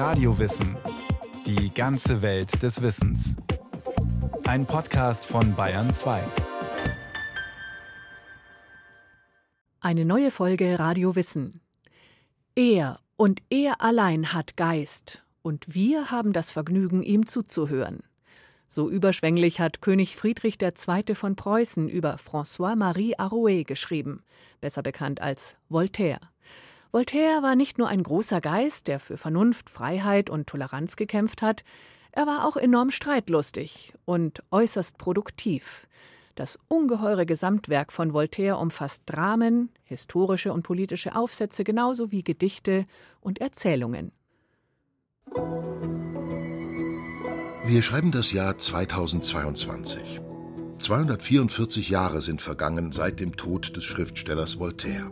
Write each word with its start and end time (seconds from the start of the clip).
Radiowissen. 0.00 0.78
Die 1.44 1.74
ganze 1.74 2.22
Welt 2.22 2.62
des 2.62 2.80
Wissens. 2.80 3.36
Ein 4.44 4.64
Podcast 4.64 5.26
von 5.26 5.54
Bayern 5.54 5.90
2. 5.90 6.22
Eine 9.80 10.06
neue 10.06 10.30
Folge 10.30 10.78
Radio 10.78 11.16
Wissen. 11.16 11.60
Er 12.54 12.98
und 13.18 13.42
er 13.50 13.82
allein 13.82 14.32
hat 14.32 14.56
Geist, 14.56 15.22
und 15.42 15.74
wir 15.74 16.10
haben 16.10 16.32
das 16.32 16.50
Vergnügen, 16.50 17.02
ihm 17.02 17.26
zuzuhören. 17.26 18.02
So 18.68 18.88
überschwänglich 18.88 19.60
hat 19.60 19.82
König 19.82 20.16
Friedrich 20.16 20.56
II. 20.62 21.14
von 21.14 21.36
Preußen 21.36 21.90
über 21.90 22.16
François-Marie 22.16 23.18
Arouet 23.18 23.66
geschrieben, 23.66 24.22
besser 24.62 24.82
bekannt 24.82 25.20
als 25.20 25.56
Voltaire. 25.68 26.20
Voltaire 26.92 27.42
war 27.42 27.54
nicht 27.54 27.78
nur 27.78 27.88
ein 27.88 28.02
großer 28.02 28.40
Geist, 28.40 28.88
der 28.88 28.98
für 28.98 29.16
Vernunft, 29.16 29.70
Freiheit 29.70 30.28
und 30.28 30.48
Toleranz 30.48 30.96
gekämpft 30.96 31.40
hat, 31.40 31.64
er 32.12 32.26
war 32.26 32.46
auch 32.46 32.56
enorm 32.56 32.90
streitlustig 32.90 33.94
und 34.04 34.42
äußerst 34.50 34.98
produktiv. 34.98 35.86
Das 36.34 36.58
ungeheure 36.68 37.26
Gesamtwerk 37.26 37.92
von 37.92 38.12
Voltaire 38.12 38.58
umfasst 38.58 39.02
Dramen, 39.06 39.70
historische 39.84 40.52
und 40.52 40.62
politische 40.62 41.14
Aufsätze 41.14 41.62
genauso 41.62 42.10
wie 42.10 42.24
Gedichte 42.24 42.86
und 43.20 43.40
Erzählungen. 43.40 44.10
Wir 47.66 47.82
schreiben 47.82 48.10
das 48.10 48.32
Jahr 48.32 48.58
2022. 48.58 50.20
244 50.80 51.90
Jahre 51.90 52.22
sind 52.22 52.42
vergangen 52.42 52.90
seit 52.90 53.20
dem 53.20 53.36
Tod 53.36 53.76
des 53.76 53.84
Schriftstellers 53.84 54.58
Voltaire. 54.58 55.10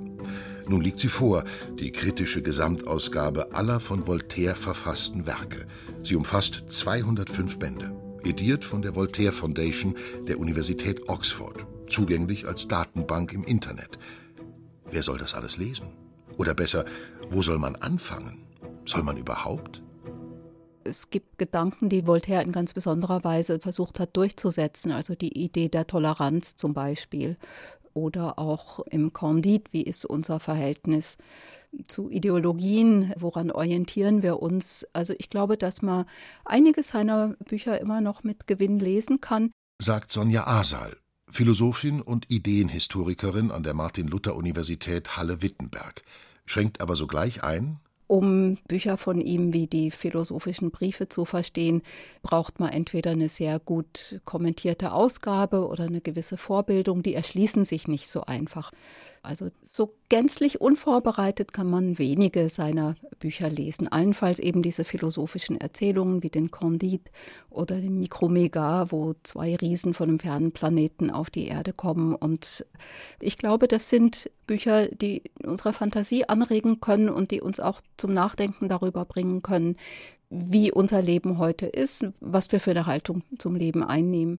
Nun 0.69 0.83
liegt 0.83 0.99
sie 0.99 1.09
vor, 1.09 1.45
die 1.79 1.93
kritische 1.93 2.43
Gesamtausgabe 2.43 3.55
aller 3.55 3.81
von 3.81 4.07
Voltaire 4.07 4.55
verfassten 4.55 5.27
Werke. 5.27 5.67
Sie 6.03 6.15
umfasst 6.15 6.65
205 6.69 7.59
Bände, 7.59 7.93
ediert 8.23 8.65
von 8.65 8.83
der 8.83 8.95
Voltaire 8.95 9.33
Foundation 9.33 9.97
der 10.27 10.39
Universität 10.39 11.09
Oxford, 11.09 11.67
zugänglich 11.89 12.47
als 12.47 12.69
Datenbank 12.69 13.33
im 13.33 13.45
Internet. 13.45 13.99
Wer 14.91 15.03
soll 15.03 15.19
das 15.19 15.35
alles 15.35 15.57
lesen? 15.57 15.95
Oder 16.37 16.55
besser, 16.55 16.85
wo 17.31 17.41
soll 17.41 17.59
man 17.59 17.77
anfangen? 17.77 18.45
Soll 18.85 19.03
man 19.03 19.17
überhaupt? 19.17 19.83
es 20.89 21.11
gibt 21.11 21.39
Gedanken, 21.39 21.89
die 21.89 22.07
Voltaire 22.07 22.43
in 22.43 22.53
ganz 22.53 22.73
besonderer 22.73 23.23
Weise 23.23 23.61
versucht 23.61 24.01
hat 24.01 24.17
durchzusetzen, 24.17 24.91
also 24.91 25.15
die 25.15 25.39
Idee 25.39 25.69
der 25.69 25.87
Toleranz 25.87 26.57
zum 26.57 26.73
Beispiel 26.75 27.37
oder 27.99 28.39
auch 28.39 28.79
im 28.87 29.13
Candide, 29.13 29.65
wie 29.73 29.83
ist 29.83 30.05
unser 30.05 30.39
Verhältnis 30.41 31.17
zu 31.87 32.09
Ideologien, 32.11 33.13
woran 33.19 33.51
orientieren 33.51 34.23
wir 34.23 34.41
uns. 34.41 34.87
Also 34.93 35.15
ich 35.19 35.29
glaube, 35.31 35.59
dass 35.59 35.83
man 35.83 36.07
einiges 36.45 36.89
seiner 36.89 37.35
Bücher 37.45 37.81
immer 37.81 38.01
noch 38.01 38.23
mit 38.23 38.47
Gewinn 38.47 38.79
lesen 38.79 39.21
kann. 39.21 39.51
Sagt 39.81 40.11
Sonja 40.11 40.47
Asal, 40.47 40.97
Philosophin 41.29 42.01
und 42.01 42.31
Ideenhistorikerin 42.31 43.51
an 43.51 43.63
der 43.63 43.75
Martin-Luther-Universität 43.75 45.17
Halle-Wittenberg, 45.17 46.03
schränkt 46.47 46.81
aber 46.81 46.97
sogleich 46.97 47.45
ein, 47.45 47.81
um 48.09 48.57
Bücher 48.67 48.97
von 48.97 49.21
ihm 49.21 49.53
wie 49.53 49.69
die 49.69 49.93
philosophischen 49.93 50.71
Briefe 50.71 51.09
zu 51.09 51.25
verstehen, 51.25 51.83
braucht 52.23 52.59
man 52.59 52.71
entweder 52.71 53.13
eine 53.13 53.29
sehr 53.29 53.61
gut 53.61 54.21
kommentierte 54.25 54.93
Ausgabe 54.93 55.69
oder 55.69 55.85
eine 55.85 56.01
gewisse 56.01 56.39
Vorbildung. 56.39 57.03
Die 57.03 57.15
erschließen 57.15 57.65
sich 57.65 57.87
nicht 57.87 58.09
so 58.09 58.23
einfach. 58.23 58.73
Also 59.29 59.51
so 59.63 59.95
gänzlich 60.09 60.63
unvorbereitet 60.63 61.53
kann 61.53 61.69
man 61.69 61.99
wenige 61.99 62.49
seiner 62.49 62.97
Bücher 63.19 63.51
lesen. 63.51 63.87
Allenfalls 63.87 64.39
eben 64.39 64.63
diese 64.63 64.85
philosophischen 64.85 65.61
Erzählungen 65.61 66.23
wie 66.23 66.31
den 66.31 66.51
Candide 66.51 67.11
oder 67.51 67.79
den 67.79 68.01
Mikromega, 68.01 68.91
wo 68.91 69.17
zwei 69.25 69.55
Riesen 69.55 69.93
von 69.93 70.09
einem 70.09 70.19
fernen 70.19 70.53
Planeten 70.53 71.11
auf 71.11 71.29
die 71.29 71.47
Erde 71.47 71.75
kommen. 71.75 72.15
Und 72.15 72.65
ich 73.21 73.37
glaube, 73.37 73.69
das 73.69 73.91
sind 73.91 74.31
Bücher, 74.47 74.89
die 74.89 75.25
unsere 75.45 75.75
Fantasie 75.75 76.25
anregen 76.25 76.81
können 76.81 77.11
und 77.11 77.31
die 77.31 77.43
uns 77.43 77.61
auch 77.61 77.83
zum 77.99 78.15
Nachdenken 78.15 78.71
darüber 78.71 79.05
bringen 79.05 79.43
können, 79.43 79.77
wie 80.31 80.73
unser 80.73 81.03
Leben 81.03 81.37
heute 81.37 81.67
ist, 81.67 82.07
was 82.21 82.51
wir 82.51 82.61
für 82.61 82.71
eine 82.71 82.87
Haltung 82.87 83.25
zum 83.37 83.57
Leben 83.57 83.85
einnehmen. 83.85 84.39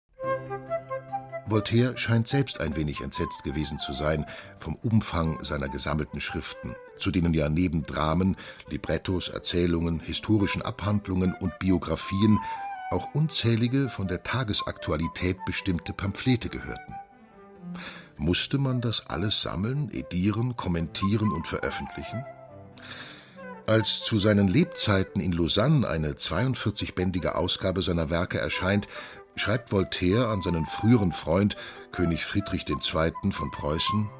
Voltaire 1.51 1.97
scheint 1.97 2.29
selbst 2.29 2.61
ein 2.61 2.77
wenig 2.77 3.01
entsetzt 3.01 3.43
gewesen 3.45 3.79
zu 3.79 3.93
sein 3.93 4.27
vom 4.59 4.77
Umfang 4.77 5.43
seiner 5.45 5.69
gesammelten 5.69 6.21
Schriften, 6.21 6.75
zu 6.99 7.11
denen 7.11 7.33
ja 7.33 7.49
neben 7.49 7.83
Dramen, 7.85 8.37
Librettos, 8.69 9.29
Erzählungen, 9.29 10.01
historischen 10.01 10.63
Abhandlungen 10.63 11.35
und 11.35 11.59
Biografien 11.59 12.39
auch 12.91 13.15
unzählige 13.15 13.89
von 13.89 14.09
der 14.09 14.23
Tagesaktualität 14.23 15.39
bestimmte 15.45 15.93
Pamphlete 15.93 16.49
gehörten. 16.49 16.95
Musste 18.17 18.59
man 18.59 18.81
das 18.81 19.07
alles 19.07 19.43
sammeln, 19.43 19.91
edieren, 19.93 20.57
kommentieren 20.57 21.31
und 21.31 21.47
veröffentlichen? 21.47 22.25
Als 23.67 24.03
zu 24.03 24.19
seinen 24.19 24.49
Lebzeiten 24.49 25.21
in 25.21 25.33
Lausanne 25.33 25.87
eine 25.87 26.13
42-bändige 26.13 27.35
Ausgabe 27.35 27.83
seiner 27.83 28.09
Werke 28.09 28.39
erscheint, 28.39 28.89
schreibt 29.39 29.73
Voltaire 29.73 30.29
an 30.29 30.43
seinen 30.43 30.67
früheren 30.67 31.13
Freund 31.13 31.57
König 31.93 32.25
Friedrich 32.25 32.67
II. 32.69 33.33
von 33.33 33.51
Preußen 33.51 34.11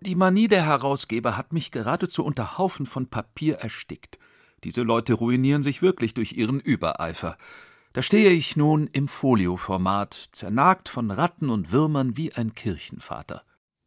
Die 0.00 0.14
Manie 0.14 0.48
der 0.48 0.64
Herausgeber 0.64 1.36
hat 1.36 1.52
mich 1.52 1.70
geradezu 1.70 2.24
unter 2.24 2.58
Haufen 2.58 2.86
von 2.86 3.08
Papier 3.08 3.56
erstickt. 3.56 4.18
Diese 4.64 4.82
Leute 4.82 5.14
ruinieren 5.14 5.62
sich 5.62 5.82
wirklich 5.82 6.14
durch 6.14 6.32
ihren 6.32 6.60
Übereifer. 6.60 7.36
Da 7.92 8.00
stehe 8.00 8.30
ich 8.30 8.56
nun 8.56 8.86
im 8.86 9.06
Folioformat, 9.08 10.28
zernagt 10.32 10.88
von 10.88 11.10
Ratten 11.10 11.50
und 11.50 11.72
Würmern 11.72 12.16
wie 12.16 12.32
ein 12.32 12.54
Kirchenvater. 12.54 13.42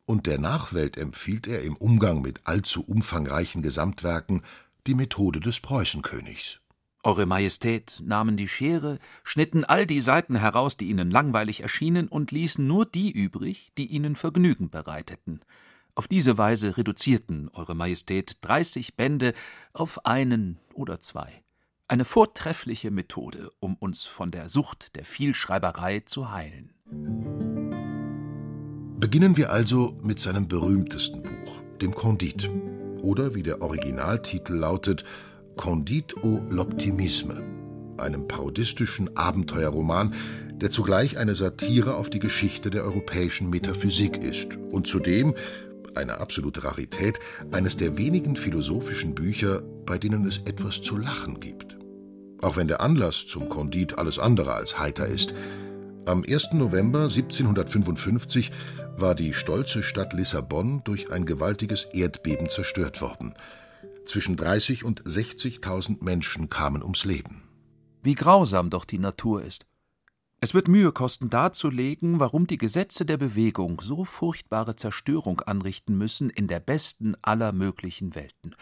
Und 0.06 0.28
der 0.28 0.38
Nachwelt 0.38 0.98
empfiehlt 0.98 1.48
er 1.48 1.64
im 1.64 1.76
Umgang 1.76 2.22
mit 2.22 2.42
allzu 2.46 2.84
umfangreichen 2.84 3.64
Gesamtwerken 3.64 4.44
die 4.86 4.94
Methode 4.94 5.40
des 5.40 5.60
Preußenkönigs. 5.60 6.62
Eure 7.06 7.28
Majestät 7.28 8.02
nahmen 8.04 8.36
die 8.36 8.48
Schere, 8.48 8.98
schnitten 9.24 9.64
all 9.64 9.86
die 9.86 10.02
Seiten 10.02 10.36
heraus, 10.36 10.76
die 10.76 10.90
ihnen 10.90 11.12
langweilig 11.12 11.62
erschienen, 11.62 12.08
und 12.08 12.32
ließen 12.32 12.66
nur 12.66 12.88
die 12.88 13.12
übrig, 13.12 13.72
die 13.78 13.86
ihnen 13.86 14.16
Vergnügen 14.16 14.72
bereiteten. 14.72 15.42
Auf 15.94 16.08
diese 16.08 16.40
Weise 16.40 16.78
reduzierten 16.78 17.50
Eure 17.54 17.76
Majestät 17.76 18.40
dreißig 18.42 18.96
Bände 18.96 19.34
auf 19.72 20.08
einen 20.08 20.58
oder 20.74 21.00
zwei. 21.00 21.44
Eine 21.88 22.06
vortreffliche 22.06 22.90
Methode, 22.90 23.52
um 23.60 23.76
uns 23.76 24.06
von 24.06 24.32
der 24.32 24.50
Sucht 24.50 24.96
der 24.96 25.06
Vielschreiberei 25.06 26.00
zu 26.00 26.32
heilen. 26.32 26.74
Beginnen 29.00 29.38
wir 29.38 29.52
also 29.52 29.96
mit 30.02 30.20
seinem 30.20 30.48
berühmtesten 30.48 31.22
Buch, 31.22 31.62
dem 31.80 31.94
Candide. 31.94 32.50
Oder 33.04 33.36
wie 33.36 33.44
der 33.44 33.62
Originaltitel 33.62 34.54
lautet, 34.56 35.06
Candide 35.58 36.16
ou 36.24 36.40
l'Optimisme, 36.50 37.42
einem 37.98 38.28
parodistischen 38.28 39.16
Abenteuerroman, 39.16 40.14
der 40.54 40.70
zugleich 40.70 41.18
eine 41.18 41.36
Satire 41.36 41.96
auf 41.96 42.10
die 42.10 42.20
Geschichte 42.20 42.70
der 42.70 42.84
europäischen 42.84 43.50
Metaphysik 43.50 44.24
ist 44.24 44.56
und 44.72 44.88
zudem, 44.88 45.34
eine 45.96 46.20
absolute 46.20 46.64
Rarität, 46.64 47.20
eines 47.52 47.78
der 47.78 47.98
wenigen 47.98 48.36
philosophischen 48.36 49.16
Bücher, 49.16 49.62
bei 49.86 49.98
denen 49.98 50.26
es 50.28 50.40
etwas 50.40 50.82
zu 50.82 50.98
lachen 50.98 51.40
gibt. 51.40 51.78
Auch 52.42 52.58
wenn 52.58 52.68
der 52.68 52.82
Anlass 52.82 53.26
zum 53.28 53.50
Candide 53.50 53.98
alles 53.98 54.20
andere 54.20 54.54
als 54.54 54.78
heiter 54.78 55.08
ist. 55.08 55.34
Am 56.06 56.24
1. 56.28 56.54
November 56.54 57.04
1755 57.04 58.52
war 58.98 59.16
die 59.16 59.34
stolze 59.34 59.84
Stadt 59.84 60.14
Lissabon 60.14 60.82
durch 60.84 61.12
ein 61.12 61.26
gewaltiges 61.26 61.86
Erdbeben 61.94 62.50
zerstört 62.50 63.02
worden. 63.02 63.34
Zwischen 64.06 64.38
30 64.38 64.84
und 64.84 65.04
60.000 65.04 66.03
Menschen 66.03 66.50
kamen 66.50 66.84
ums 66.84 67.06
Leben. 67.06 67.41
Wie 68.03 68.14
grausam 68.14 68.70
doch 68.70 68.85
die 68.85 69.00
Natur 69.00 69.44
ist. 69.44 69.66
Es 70.40 70.53
wird 70.53 70.68
Mühe 70.68 70.91
kosten, 70.91 71.32
darzulegen, 71.32 72.20
warum 72.20 72.46
die 72.46 72.58
Gesetze 72.58 73.06
der 73.06 73.18
Bewegung 73.18 73.82
so 73.82 74.06
furchtbare 74.06 74.76
Zerstörung 74.76 75.41
anrichten 75.41 75.97
müssen 75.97 76.29
in 76.29 76.47
der 76.47 76.59
besten 76.59 77.16
aller 77.24 77.52
möglichen 77.52 78.14
Welten. 78.14 78.56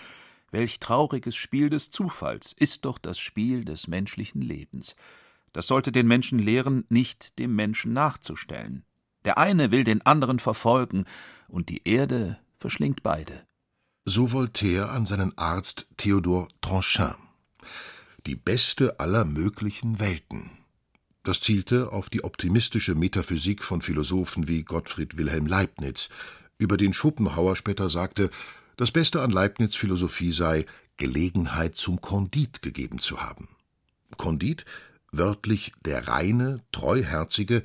Welch 0.52 0.80
trauriges 0.80 1.36
Spiel 1.36 1.70
des 1.70 1.90
Zufalls 1.90 2.54
ist 2.54 2.86
doch 2.86 2.98
das 2.98 3.20
Spiel 3.20 3.66
des 3.66 3.88
menschlichen 3.88 4.42
Lebens. 4.42 4.96
Das 5.52 5.68
sollte 5.68 5.92
den 5.92 6.08
Menschen 6.08 6.40
lehren, 6.40 6.86
nicht 6.90 7.38
dem 7.38 7.56
Menschen 7.56 7.92
nachzustellen. 7.92 8.86
Der 9.26 9.38
eine 9.38 9.72
will 9.72 9.84
den 9.84 10.06
anderen 10.06 10.40
verfolgen, 10.40 11.06
und 11.48 11.70
die 11.70 11.82
Erde 11.86 12.40
verschlingt 12.60 13.04
beide 13.04 13.46
so 14.06 14.34
Voltaire 14.34 14.90
an 14.90 15.06
seinen 15.06 15.38
Arzt 15.38 15.88
Theodor 15.96 16.50
Tronchin. 16.62 17.16
Die 18.26 18.36
beste 18.36 19.00
aller 19.00 19.24
möglichen 19.24 20.00
Welten. 20.00 20.52
Das 21.24 21.40
zielte 21.40 21.94
auf 21.94 22.10
die 22.10 22.26
optimistische 22.26 22.96
Metaphysik 22.96 23.64
von 23.64 23.82
Philosophen 23.82 24.50
wie 24.50 24.64
Gottfried 24.64 25.16
Wilhelm 25.16 25.48
Leibniz, 25.48 26.10
über 26.58 26.76
den 26.76 26.94
Schopenhauer 26.94 27.56
später 27.56 27.90
sagte, 27.90 28.30
das 28.76 28.92
Beste 28.92 29.22
an 29.22 29.32
Leibniz 29.32 29.76
Philosophie 29.78 30.34
sei 30.34 30.66
Gelegenheit 30.98 31.78
zum 31.78 32.02
Kondit 32.02 32.62
gegeben 32.62 33.00
zu 33.00 33.22
haben. 33.22 33.48
Kondit, 34.18 34.66
wörtlich 35.14 35.72
der 35.86 36.10
reine, 36.10 36.62
treuherzige, 36.74 37.64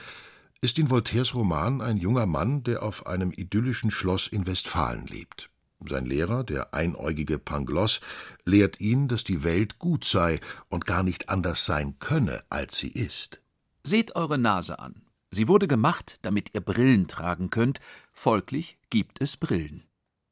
ist 0.60 0.78
in 0.78 0.88
Voltaires 0.88 1.34
Roman 1.34 1.80
ein 1.80 1.96
junger 1.96 2.26
Mann, 2.26 2.62
der 2.62 2.84
auf 2.84 3.06
einem 3.08 3.32
idyllischen 3.32 3.90
Schloss 3.90 4.28
in 4.28 4.46
Westfalen 4.46 5.06
lebt. 5.06 5.50
Sein 5.86 6.06
Lehrer, 6.06 6.42
der 6.44 6.74
einäugige 6.74 7.38
Pangloss, 7.38 8.00
lehrt 8.44 8.80
ihn, 8.80 9.06
dass 9.08 9.24
die 9.24 9.44
Welt 9.44 9.78
gut 9.78 10.04
sei 10.04 10.40
und 10.68 10.86
gar 10.86 11.02
nicht 11.02 11.28
anders 11.28 11.64
sein 11.64 11.96
könne, 12.00 12.42
als 12.50 12.76
sie 12.76 12.90
ist. 12.90 13.40
Seht 13.84 14.16
eure 14.16 14.38
Nase 14.38 14.78
an. 14.78 15.02
Sie 15.30 15.46
wurde 15.46 15.68
gemacht, 15.68 16.18
damit 16.22 16.54
ihr 16.54 16.60
Brillen 16.60 17.06
tragen 17.06 17.50
könnt, 17.50 17.80
folglich 18.12 18.78
gibt 18.90 19.20
es 19.20 19.36
Brillen. 19.36 19.84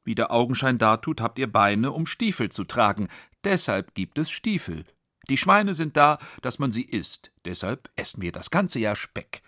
Wie 0.03 0.15
der 0.15 0.31
Augenschein 0.31 0.77
dartut, 0.77 1.21
habt 1.21 1.37
ihr 1.39 1.51
Beine, 1.51 1.91
um 1.91 2.05
Stiefel 2.05 2.49
zu 2.49 2.63
tragen, 2.63 3.07
deshalb 3.43 3.93
gibt 3.93 4.17
es 4.17 4.31
Stiefel. 4.31 4.85
Die 5.29 5.37
Schweine 5.37 5.73
sind 5.73 5.97
da, 5.97 6.17
dass 6.41 6.59
man 6.59 6.71
sie 6.71 6.83
isst, 6.83 7.31
deshalb 7.45 7.89
essen 7.95 8.21
wir 8.21 8.31
das 8.31 8.49
ganze 8.49 8.79
Jahr 8.79 8.95
Speck. 8.95 9.41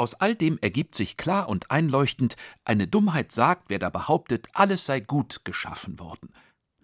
Aus 0.00 0.14
all 0.14 0.34
dem 0.34 0.56
ergibt 0.62 0.94
sich 0.94 1.18
klar 1.18 1.46
und 1.50 1.70
einleuchtend, 1.70 2.36
eine 2.64 2.86
Dummheit 2.86 3.32
sagt, 3.32 3.64
wer 3.68 3.78
da 3.78 3.90
behauptet, 3.90 4.48
alles 4.54 4.86
sei 4.86 5.00
gut 5.00 5.42
geschaffen 5.44 5.98
worden. 5.98 6.32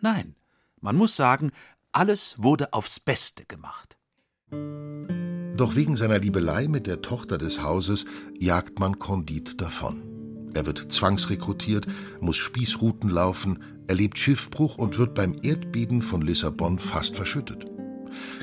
Nein, 0.02 0.36
man 0.82 0.96
muss 0.96 1.16
sagen, 1.16 1.50
alles 1.92 2.34
wurde 2.36 2.74
aufs 2.74 3.00
Beste 3.00 3.46
gemacht. 3.46 3.96
Doch 4.50 5.76
wegen 5.76 5.96
seiner 5.96 6.18
Liebelei 6.18 6.68
mit 6.68 6.86
der 6.86 7.00
Tochter 7.00 7.38
des 7.38 7.62
Hauses 7.62 8.04
jagt 8.38 8.80
man 8.80 8.98
Kondit 8.98 9.62
davon. 9.62 10.50
Er 10.52 10.66
wird 10.66 10.92
zwangsrekrutiert, 10.92 11.86
muss 12.20 12.36
Spießruten 12.36 13.08
laufen, 13.08 13.64
erlebt 13.86 14.18
Schiffbruch 14.18 14.76
und 14.76 14.98
wird 14.98 15.14
beim 15.14 15.38
Erdbeben 15.40 16.02
von 16.02 16.20
Lissabon 16.20 16.78
fast 16.78 17.16
verschüttet. 17.16 17.64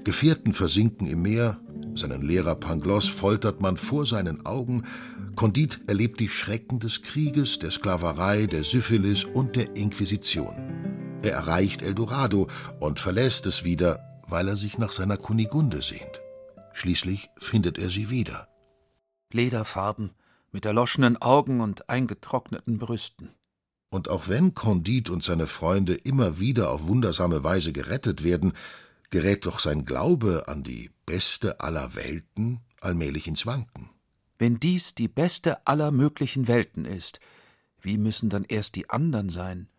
Gefährten 0.04 0.54
versinken 0.54 1.06
im 1.06 1.22
Meer, 1.22 1.63
seinen 1.96 2.22
Lehrer 2.22 2.56
Pangloss 2.56 3.08
foltert 3.08 3.62
man 3.62 3.78
vor 3.78 4.06
seinen 4.06 4.46
Augen. 4.46 4.84
Kondit 5.36 5.82
erlebt 5.88 6.20
die 6.20 6.30
Schrecken 6.30 6.80
des 6.80 7.02
Krieges, 7.02 7.60
der 7.60 7.72
Sklaverei, 7.72 8.46
der 8.48 8.64
Syphilis 8.64 9.24
und 9.24 9.56
der 9.56 9.76
Inquisition. 9.76 10.54
Er 11.22 11.34
erreicht 11.34 11.82
Eldorado 11.82 12.48
und 12.80 13.00
verlässt 13.00 13.46
es 13.46 13.64
wieder, 13.64 14.22
weil 14.28 14.48
er 14.48 14.58
sich 14.58 14.78
nach 14.78 14.92
seiner 14.92 15.18
Kunigunde 15.18 15.82
sehnt. 15.82 16.22
Schließlich 16.74 17.30
findet 17.38 17.78
er 17.78 17.90
sie 17.90 18.10
wieder. 18.10 18.48
Lederfarben, 19.32 20.12
mit 20.52 20.66
erloschenen 20.66 21.22
Augen 21.22 21.62
und 21.62 21.90
eingetrockneten 21.90 22.78
Brüsten. 22.78 23.30
Und 23.90 24.10
auch 24.10 24.28
wenn 24.28 24.56
Kondit 24.56 25.10
und 25.10 25.24
seine 25.24 25.46
Freunde 25.46 25.94
immer 25.94 26.40
wieder 26.40 26.72
auf 26.72 26.88
wundersame 26.88 27.44
Weise 27.44 27.72
gerettet 27.72 28.24
werden, 28.24 28.54
gerät 29.14 29.46
doch 29.46 29.60
sein 29.60 29.86
Glaube 29.86 30.48
an 30.48 30.64
die 30.64 30.90
beste 31.06 31.60
aller 31.60 31.94
Welten 31.94 32.62
allmählich 32.82 33.28
ins 33.28 33.46
Wanken. 33.46 33.92
Wenn 34.40 34.60
dies 34.60 34.96
die 34.96 35.08
beste 35.08 35.68
aller 35.68 35.92
möglichen 35.92 36.48
Welten 36.48 36.86
ist, 36.86 37.20
wie 37.80 38.00
müssen 38.00 38.30
dann 38.30 38.44
erst 38.44 38.76
die 38.76 38.90
anderen 38.90 39.30
sein? 39.30 39.70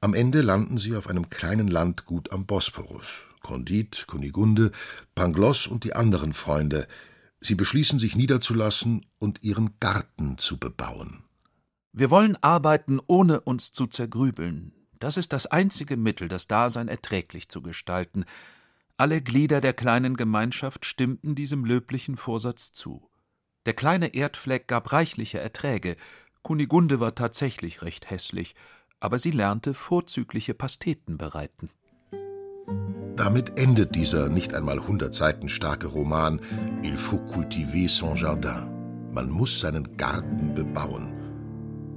Am 0.00 0.14
Ende 0.14 0.42
landen 0.42 0.78
sie 0.78 0.94
auf 0.94 1.08
einem 1.08 1.30
kleinen 1.30 1.66
Landgut 1.66 2.30
am 2.30 2.46
Bosporus. 2.46 3.08
Kondit, 3.40 4.04
Kunigunde, 4.06 4.70
Pangloss 5.16 5.66
und 5.66 5.82
die 5.82 5.96
anderen 5.96 6.32
Freunde. 6.32 6.86
Sie 7.40 7.56
beschließen, 7.56 7.98
sich 7.98 8.14
niederzulassen 8.14 9.04
und 9.18 9.42
ihren 9.42 9.76
Garten 9.80 10.38
zu 10.38 10.58
bebauen. 10.58 11.24
Wir 11.92 12.12
wollen 12.12 12.36
arbeiten, 12.40 13.00
ohne 13.04 13.40
uns 13.40 13.72
zu 13.72 13.88
zergrübeln, 13.88 14.77
das 15.00 15.16
ist 15.16 15.32
das 15.32 15.46
einzige 15.46 15.96
Mittel, 15.96 16.28
das 16.28 16.46
Dasein 16.46 16.88
erträglich 16.88 17.48
zu 17.48 17.62
gestalten. 17.62 18.24
Alle 18.96 19.20
Glieder 19.20 19.60
der 19.60 19.72
kleinen 19.72 20.16
Gemeinschaft 20.16 20.84
stimmten 20.84 21.34
diesem 21.34 21.64
löblichen 21.64 22.16
Vorsatz 22.16 22.72
zu. 22.72 23.08
Der 23.66 23.74
kleine 23.74 24.14
Erdfleck 24.14 24.66
gab 24.66 24.92
reichliche 24.92 25.40
Erträge. 25.40 25.96
Kunigunde 26.42 27.00
war 27.00 27.14
tatsächlich 27.14 27.82
recht 27.82 28.10
hässlich, 28.10 28.54
aber 29.00 29.18
sie 29.18 29.30
lernte 29.30 29.74
vorzügliche 29.74 30.54
Pasteten 30.54 31.18
bereiten. 31.18 31.70
Damit 33.16 33.58
endet 33.58 33.94
dieser 33.94 34.28
nicht 34.28 34.54
einmal 34.54 34.86
hundert 34.86 35.14
Seiten 35.14 35.48
starke 35.48 35.88
Roman 35.88 36.40
Il 36.82 36.96
faut 36.96 37.26
cultiver 37.26 37.88
son 37.88 38.16
jardin. 38.16 39.10
Man 39.12 39.30
muss 39.30 39.60
seinen 39.60 39.96
Garten 39.96 40.54
bebauen. 40.54 41.12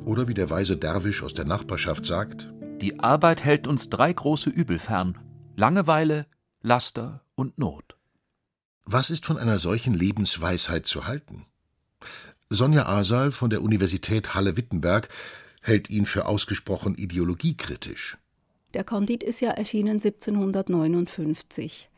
Oder 0.06 0.27
wie 0.27 0.33
der 0.33 0.50
weise 0.50 0.77
Derwisch 0.77 1.21
aus 1.24 1.33
der 1.33 1.45
Nachbarschaft 1.45 2.06
sagt, 2.06 2.51
die 2.81 3.00
Arbeit 3.00 3.44
hält 3.44 3.68
uns 3.68 3.89
drei 3.89 4.12
große 4.12 4.50
Übel 4.50 4.80
fern: 4.80 5.18
Langeweile, 5.56 6.25
Laster 6.62 7.24
und 7.36 7.60
Not. 7.60 7.95
Was 8.86 9.10
ist 9.10 9.25
von 9.25 9.38
einer 9.38 9.60
solchen 9.60 9.94
Lebensweisheit 9.94 10.88
zu 10.88 11.06
halten? 11.06 11.45
Sonja 12.50 12.88
Asal 12.88 13.31
von 13.31 13.50
der 13.50 13.62
Universität 13.62 14.33
Halle-Wittenberg 14.33 15.07
hält 15.62 15.89
ihn 15.89 16.06
für 16.06 16.25
ausgesprochen 16.25 16.95
ideologiekritisch. 16.95 18.18
Der 18.74 18.84
Kondit 18.84 19.24
ist 19.24 19.42
ja 19.42 19.51
erschienen 19.51 20.01
1759. 20.01 21.89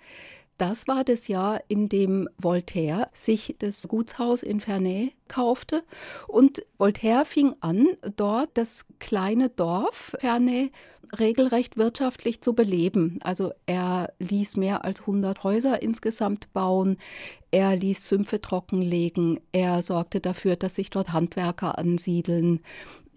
Das 0.58 0.88
war 0.88 1.04
das 1.04 1.28
Jahr, 1.28 1.62
in 1.68 1.90
dem 1.90 2.30
Voltaire 2.38 3.10
sich 3.14 3.56
das 3.60 3.88
Gutshaus 3.88 4.44
in 4.44 4.60
Ferney 4.60 5.16
kaufte. 5.28 5.84
Und 6.28 6.64
Voltaire 6.78 7.26
fing 7.26 7.56
an, 7.60 7.88
dort 8.16 8.52
das 8.54 8.86
kleine 9.00 9.50
Dorf 9.50 10.16
Ferney 10.20 10.72
regelrecht 11.20 11.78
wirtschaftlich 11.78 12.42
zu 12.42 12.54
beleben. 12.54 13.20
Also 13.24 13.52
er 13.66 14.14
ließ 14.20 14.58
mehr 14.58 14.84
als 14.86 15.02
100 15.02 15.44
Häuser 15.44 15.82
insgesamt 15.82 16.52
bauen, 16.54 16.98
er 17.52 17.76
ließ 17.76 18.06
Sümpfe 18.06 18.42
trockenlegen, 18.42 19.40
er 19.52 19.82
sorgte 19.82 20.22
dafür, 20.22 20.56
dass 20.56 20.76
sich 20.76 20.90
dort 20.90 21.14
Handwerker 21.14 21.78
ansiedeln, 21.78 22.62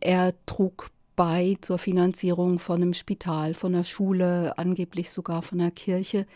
er 0.00 0.35
trug 0.44 0.91
bei 1.17 1.57
zur 1.63 1.79
Finanzierung 1.79 2.59
von 2.59 2.83
einem 2.83 2.95
Spital, 2.95 3.55
von 3.55 3.75
einer 3.75 3.85
Schule, 3.85 4.57
angeblich 4.59 5.11
sogar 5.11 5.43
von 5.43 5.61
einer 5.61 5.71
Kirche. 5.71 6.27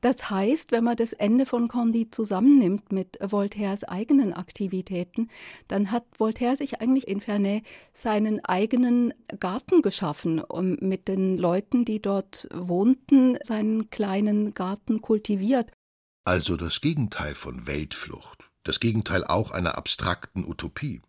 Das 0.00 0.30
heißt, 0.30 0.70
wenn 0.70 0.84
man 0.84 0.96
das 0.96 1.12
Ende 1.12 1.44
von 1.44 1.68
Condit 1.68 2.14
zusammennimmt 2.14 2.92
mit 2.92 3.18
Voltaires 3.20 3.84
eigenen 3.84 4.32
Aktivitäten, 4.32 5.28
dann 5.66 5.90
hat 5.90 6.04
Voltaire 6.18 6.56
sich 6.56 6.80
eigentlich 6.80 7.08
in 7.08 7.20
Ferney 7.20 7.62
seinen 7.92 8.44
eigenen 8.44 9.12
Garten 9.40 9.82
geschaffen 9.82 10.40
und 10.40 10.80
mit 10.80 11.08
den 11.08 11.36
Leuten, 11.36 11.84
die 11.84 12.00
dort 12.00 12.48
wohnten, 12.54 13.36
seinen 13.42 13.90
kleinen 13.90 14.54
Garten 14.54 15.02
kultiviert. 15.02 15.72
Also 16.24 16.56
das 16.56 16.80
Gegenteil 16.80 17.34
von 17.34 17.66
Weltflucht, 17.66 18.50
das 18.62 18.80
Gegenteil 18.80 19.24
auch 19.24 19.50
einer 19.50 19.76
abstrakten 19.76 20.46
Utopie. 20.46 21.00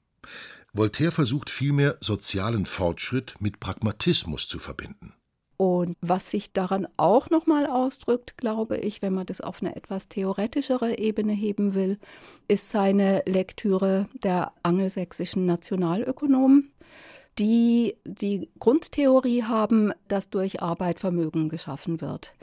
Voltaire 0.73 1.11
versucht 1.11 1.49
vielmehr, 1.49 1.97
sozialen 1.99 2.65
Fortschritt 2.65 3.35
mit 3.39 3.59
Pragmatismus 3.59 4.47
zu 4.47 4.59
verbinden. 4.59 5.13
Und 5.57 5.97
was 5.99 6.31
sich 6.31 6.53
daran 6.53 6.87
auch 6.95 7.29
nochmal 7.29 7.65
ausdrückt, 7.65 8.37
glaube 8.37 8.77
ich, 8.77 9.01
wenn 9.01 9.13
man 9.13 9.25
das 9.25 9.41
auf 9.41 9.61
eine 9.61 9.75
etwas 9.75 10.07
theoretischere 10.07 10.97
Ebene 10.97 11.33
heben 11.33 11.73
will, 11.73 11.99
ist 12.47 12.69
seine 12.69 13.23
Lektüre 13.25 14.07
der 14.23 14.53
angelsächsischen 14.63 15.45
Nationalökonomen, 15.45 16.71
die 17.39 17.97
die 18.05 18.49
Grundtheorie 18.59 19.43
haben, 19.43 19.91
dass 20.07 20.29
durch 20.29 20.61
Arbeit 20.61 20.99
Vermögen 20.99 21.49
geschaffen 21.49 21.99
wird. 21.99 22.33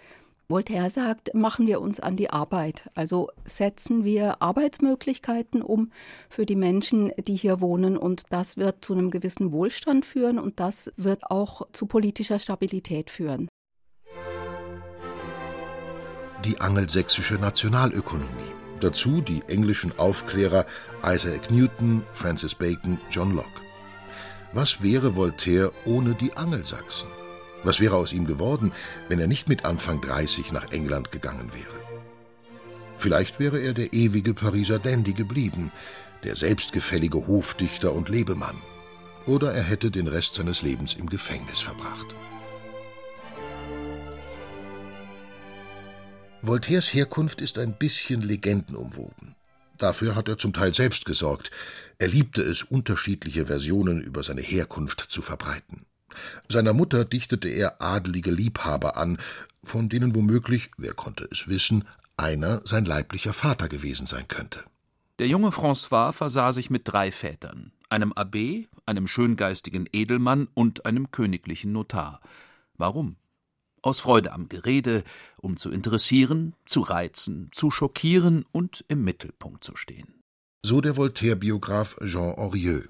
Voltaire 0.48 0.90
sagt, 0.90 1.34
machen 1.34 1.66
wir 1.66 1.80
uns 1.80 1.98
an 1.98 2.16
die 2.16 2.30
Arbeit. 2.30 2.88
Also 2.94 3.30
setzen 3.44 4.04
wir 4.04 4.40
Arbeitsmöglichkeiten 4.40 5.60
um 5.60 5.90
für 6.28 6.46
die 6.46 6.54
Menschen, 6.54 7.10
die 7.18 7.34
hier 7.34 7.60
wohnen. 7.60 7.96
Und 7.96 8.22
das 8.30 8.56
wird 8.56 8.84
zu 8.84 8.92
einem 8.92 9.10
gewissen 9.10 9.50
Wohlstand 9.50 10.06
führen 10.06 10.38
und 10.38 10.60
das 10.60 10.92
wird 10.96 11.24
auch 11.30 11.66
zu 11.72 11.86
politischer 11.86 12.38
Stabilität 12.38 13.10
führen. 13.10 13.48
Die 16.44 16.60
angelsächsische 16.60 17.34
Nationalökonomie. 17.34 18.54
Dazu 18.78 19.22
die 19.22 19.42
englischen 19.48 19.98
Aufklärer 19.98 20.64
Isaac 21.04 21.50
Newton, 21.50 22.04
Francis 22.12 22.54
Bacon, 22.54 23.00
John 23.10 23.34
Locke. 23.34 23.62
Was 24.52 24.80
wäre 24.80 25.16
Voltaire 25.16 25.72
ohne 25.86 26.14
die 26.14 26.36
Angelsachsen? 26.36 27.15
Was 27.62 27.80
wäre 27.80 27.96
aus 27.96 28.12
ihm 28.12 28.26
geworden, 28.26 28.72
wenn 29.08 29.18
er 29.18 29.26
nicht 29.26 29.48
mit 29.48 29.64
Anfang 29.64 30.00
30 30.00 30.52
nach 30.52 30.70
England 30.72 31.10
gegangen 31.10 31.50
wäre? 31.52 31.80
Vielleicht 32.98 33.38
wäre 33.38 33.60
er 33.60 33.75
der 33.75 33.92
ewige 33.92 34.34
Pariser 34.34 34.78
Dandy 34.78 35.12
geblieben, 35.12 35.72
der 36.25 36.36
selbstgefällige 36.36 37.26
Hofdichter 37.26 37.92
und 37.92 38.08
Lebemann. 38.08 38.56
Oder 39.26 39.52
er 39.52 39.62
hätte 39.62 39.90
den 39.90 40.08
Rest 40.08 40.36
seines 40.36 40.62
Lebens 40.62 40.94
im 40.94 41.08
Gefängnis 41.08 41.60
verbracht. 41.60 42.14
Voltaires 46.42 46.94
Herkunft 46.94 47.40
ist 47.40 47.58
ein 47.58 47.76
bisschen 47.76 48.22
legendenumwoben. 48.22 49.34
Dafür 49.78 50.14
hat 50.14 50.28
er 50.28 50.38
zum 50.38 50.52
Teil 50.52 50.72
selbst 50.72 51.04
gesorgt. 51.04 51.50
Er 51.98 52.08
liebte 52.08 52.42
es, 52.42 52.62
unterschiedliche 52.62 53.46
Versionen 53.46 54.00
über 54.00 54.22
seine 54.22 54.42
Herkunft 54.42 55.00
zu 55.00 55.22
verbreiten. 55.22 55.86
Seiner 56.49 56.73
Mutter 56.73 57.04
dichtete 57.04 57.49
er 57.49 57.80
adelige 57.80 58.30
Liebhaber 58.30 58.96
an, 58.96 59.18
von 59.62 59.88
denen 59.88 60.14
womöglich, 60.14 60.70
wer 60.76 60.94
konnte 60.94 61.28
es 61.30 61.49
wissen, 61.49 61.85
einer 62.16 62.62
sein 62.64 62.85
leiblicher 62.85 63.32
Vater 63.32 63.68
gewesen 63.68 64.06
sein 64.06 64.28
könnte. 64.28 64.64
Der 65.18 65.28
junge 65.28 65.49
François 65.49 66.12
versah 66.12 66.52
sich 66.52 66.70
mit 66.70 66.82
drei 66.85 67.11
Vätern, 67.11 67.73
einem 67.88 68.12
Abbé, 68.12 68.66
einem 68.85 69.06
schöngeistigen 69.06 69.88
Edelmann 69.92 70.49
und 70.54 70.87
einem 70.87 71.11
königlichen 71.11 71.73
Notar. 71.73 72.20
Warum? 72.76 73.16
Aus 73.82 74.00
Freude 74.00 74.32
am 74.32 74.49
Gerede, 74.49 75.04
um 75.37 75.56
zu 75.56 75.70
interessieren, 75.70 76.54
zu 76.66 76.80
reizen, 76.80 77.49
zu 77.52 77.70
schockieren 77.70 78.44
und 78.52 78.85
im 78.88 79.04
Mittelpunkt 79.04 79.64
zu 79.64 79.76
stehen. 79.76 80.23
So 80.62 80.80
der 80.80 80.96
Voltaire-Biograf 80.96 81.96
Jean 82.04 82.37
Aurieux. 82.37 82.87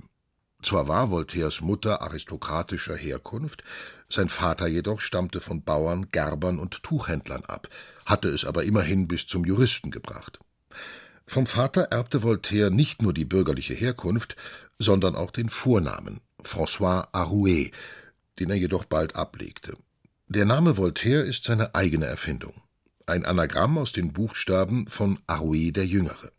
Zwar 0.66 0.88
war 0.88 1.12
Voltaires 1.12 1.60
Mutter 1.60 2.02
aristokratischer 2.02 2.96
Herkunft, 2.96 3.62
sein 4.08 4.28
Vater 4.28 4.66
jedoch 4.66 5.00
stammte 5.00 5.40
von 5.40 5.62
Bauern, 5.62 6.08
Gerbern 6.10 6.58
und 6.58 6.82
Tuchhändlern 6.82 7.44
ab, 7.44 7.68
hatte 8.04 8.28
es 8.30 8.44
aber 8.44 8.64
immerhin 8.64 9.06
bis 9.06 9.28
zum 9.28 9.44
Juristen 9.44 9.92
gebracht. 9.92 10.40
Vom 11.24 11.46
Vater 11.46 11.82
erbte 11.92 12.24
Voltaire 12.24 12.72
nicht 12.72 13.00
nur 13.00 13.14
die 13.14 13.24
bürgerliche 13.24 13.74
Herkunft, 13.74 14.36
sondern 14.76 15.14
auch 15.14 15.30
den 15.30 15.50
Vornamen 15.50 16.20
François 16.42 17.06
Arouet, 17.12 17.70
den 18.40 18.50
er 18.50 18.56
jedoch 18.56 18.86
bald 18.86 19.14
ablegte. 19.14 19.74
Der 20.26 20.46
Name 20.46 20.76
Voltaire 20.76 21.22
ist 21.22 21.44
seine 21.44 21.76
eigene 21.76 22.06
Erfindung, 22.06 22.54
ein 23.06 23.24
Anagramm 23.24 23.78
aus 23.78 23.92
den 23.92 24.12
Buchstaben 24.12 24.88
von 24.88 25.20
Arouet 25.28 25.76
der 25.76 25.86
Jüngere. 25.86 26.32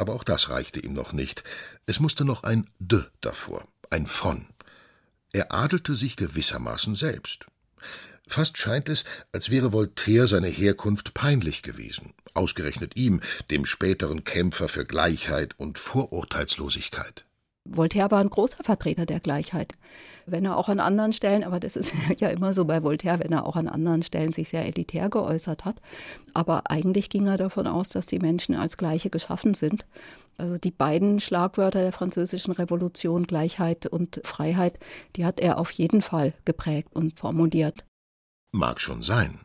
Aber 0.00 0.14
auch 0.14 0.24
das 0.24 0.48
reichte 0.48 0.80
ihm 0.80 0.94
noch 0.94 1.12
nicht. 1.12 1.44
Es 1.84 2.00
musste 2.00 2.24
noch 2.24 2.42
ein 2.42 2.70
de 2.78 3.04
davor, 3.20 3.68
ein 3.90 4.06
von. 4.06 4.46
Er 5.30 5.52
adelte 5.52 5.94
sich 5.94 6.16
gewissermaßen 6.16 6.96
selbst. 6.96 7.44
Fast 8.26 8.56
scheint 8.56 8.88
es, 8.88 9.04
als 9.30 9.50
wäre 9.50 9.74
Voltaire 9.74 10.26
seine 10.26 10.48
Herkunft 10.48 11.12
peinlich 11.12 11.62
gewesen, 11.62 12.14
ausgerechnet 12.32 12.96
ihm, 12.96 13.20
dem 13.50 13.66
späteren 13.66 14.24
Kämpfer 14.24 14.68
für 14.68 14.86
Gleichheit 14.86 15.60
und 15.60 15.78
Vorurteilslosigkeit. 15.78 17.26
Voltaire 17.68 18.10
war 18.10 18.20
ein 18.20 18.30
großer 18.30 18.64
Vertreter 18.64 19.06
der 19.06 19.20
Gleichheit. 19.20 19.74
Wenn 20.26 20.44
er 20.44 20.56
auch 20.56 20.68
an 20.68 20.80
anderen 20.80 21.12
Stellen, 21.12 21.44
aber 21.44 21.60
das 21.60 21.76
ist 21.76 21.92
ja 22.18 22.28
immer 22.28 22.54
so 22.54 22.64
bei 22.64 22.82
Voltaire, 22.82 23.20
wenn 23.20 23.32
er 23.32 23.46
auch 23.46 23.56
an 23.56 23.68
anderen 23.68 24.02
Stellen 24.02 24.32
sich 24.32 24.48
sehr 24.48 24.64
elitär 24.66 25.08
geäußert 25.08 25.64
hat. 25.64 25.80
Aber 26.34 26.70
eigentlich 26.70 27.10
ging 27.10 27.26
er 27.26 27.36
davon 27.36 27.66
aus, 27.66 27.88
dass 27.88 28.06
die 28.06 28.18
Menschen 28.18 28.54
als 28.54 28.76
Gleiche 28.76 29.10
geschaffen 29.10 29.54
sind. 29.54 29.86
Also 30.38 30.56
die 30.56 30.70
beiden 30.70 31.20
Schlagwörter 31.20 31.82
der 31.82 31.92
französischen 31.92 32.52
Revolution, 32.52 33.26
Gleichheit 33.26 33.86
und 33.86 34.20
Freiheit, 34.24 34.78
die 35.16 35.26
hat 35.26 35.38
er 35.38 35.58
auf 35.58 35.70
jeden 35.72 36.00
Fall 36.00 36.32
geprägt 36.46 36.88
und 36.94 37.18
formuliert. 37.18 37.84
Mag 38.52 38.80
schon 38.80 39.02
sein. 39.02 39.40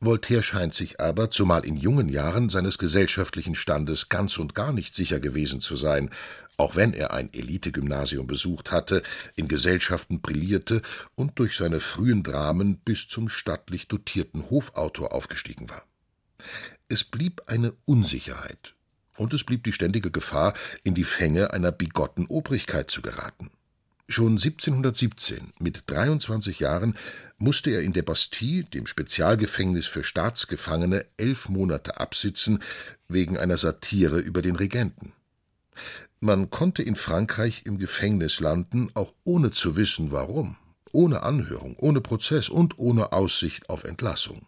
Voltaire 0.00 0.42
scheint 0.42 0.74
sich 0.74 1.00
aber, 1.00 1.30
zumal 1.30 1.64
in 1.64 1.76
jungen 1.76 2.08
Jahren, 2.08 2.48
seines 2.48 2.78
gesellschaftlichen 2.78 3.54
Standes 3.54 4.08
ganz 4.08 4.38
und 4.38 4.54
gar 4.54 4.72
nicht 4.72 4.94
sicher 4.94 5.20
gewesen 5.20 5.60
zu 5.60 5.76
sein, 5.76 6.10
auch 6.56 6.74
wenn 6.74 6.92
er 6.92 7.12
ein 7.12 7.32
Elitegymnasium 7.32 8.26
besucht 8.26 8.72
hatte, 8.72 9.02
in 9.36 9.48
Gesellschaften 9.48 10.20
brillierte 10.20 10.82
und 11.14 11.38
durch 11.38 11.56
seine 11.56 11.80
frühen 11.80 12.22
Dramen 12.22 12.78
bis 12.78 13.06
zum 13.06 13.28
stattlich 13.28 13.88
dotierten 13.88 14.50
Hofautor 14.50 15.12
aufgestiegen 15.12 15.70
war. 15.70 15.84
Es 16.88 17.04
blieb 17.04 17.42
eine 17.46 17.74
Unsicherheit, 17.84 18.74
und 19.16 19.34
es 19.34 19.44
blieb 19.44 19.64
die 19.64 19.72
ständige 19.72 20.10
Gefahr, 20.10 20.54
in 20.84 20.94
die 20.94 21.04
Fänge 21.04 21.52
einer 21.52 21.72
bigotten 21.72 22.26
Obrigkeit 22.26 22.90
zu 22.90 23.02
geraten. 23.02 23.50
Schon 24.10 24.38
1717, 24.38 25.52
mit 25.58 25.82
23 25.86 26.60
Jahren, 26.60 26.96
musste 27.36 27.70
er 27.70 27.82
in 27.82 27.92
der 27.92 28.02
Bastille, 28.02 28.64
dem 28.64 28.86
Spezialgefängnis 28.86 29.86
für 29.86 30.02
Staatsgefangene, 30.02 31.04
elf 31.18 31.50
Monate 31.50 32.00
absitzen 32.00 32.62
wegen 33.06 33.36
einer 33.36 33.58
Satire 33.58 34.18
über 34.18 34.40
den 34.40 34.56
Regenten. 34.56 35.12
Man 36.20 36.48
konnte 36.48 36.82
in 36.82 36.96
Frankreich 36.96 37.66
im 37.66 37.76
Gefängnis 37.76 38.40
landen, 38.40 38.90
auch 38.94 39.12
ohne 39.24 39.50
zu 39.50 39.76
wissen 39.76 40.10
warum, 40.10 40.56
ohne 40.90 41.22
Anhörung, 41.22 41.76
ohne 41.76 42.00
Prozess 42.00 42.48
und 42.48 42.78
ohne 42.78 43.12
Aussicht 43.12 43.68
auf 43.68 43.84
Entlassung. 43.84 44.46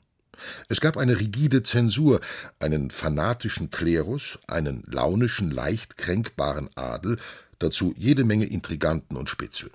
Es 0.70 0.80
gab 0.80 0.96
eine 0.96 1.20
rigide 1.20 1.62
Zensur, 1.62 2.22
einen 2.60 2.90
fanatischen 2.90 3.70
Klerus, 3.70 4.38
einen 4.46 4.84
launischen, 4.86 5.50
leicht 5.50 5.98
kränkbaren 5.98 6.70
Adel, 6.76 7.18
dazu 7.60 7.94
jede 7.96 8.24
Menge 8.24 8.46
Intriganten 8.46 9.16
und 9.16 9.30
Spitzel. 9.30 9.70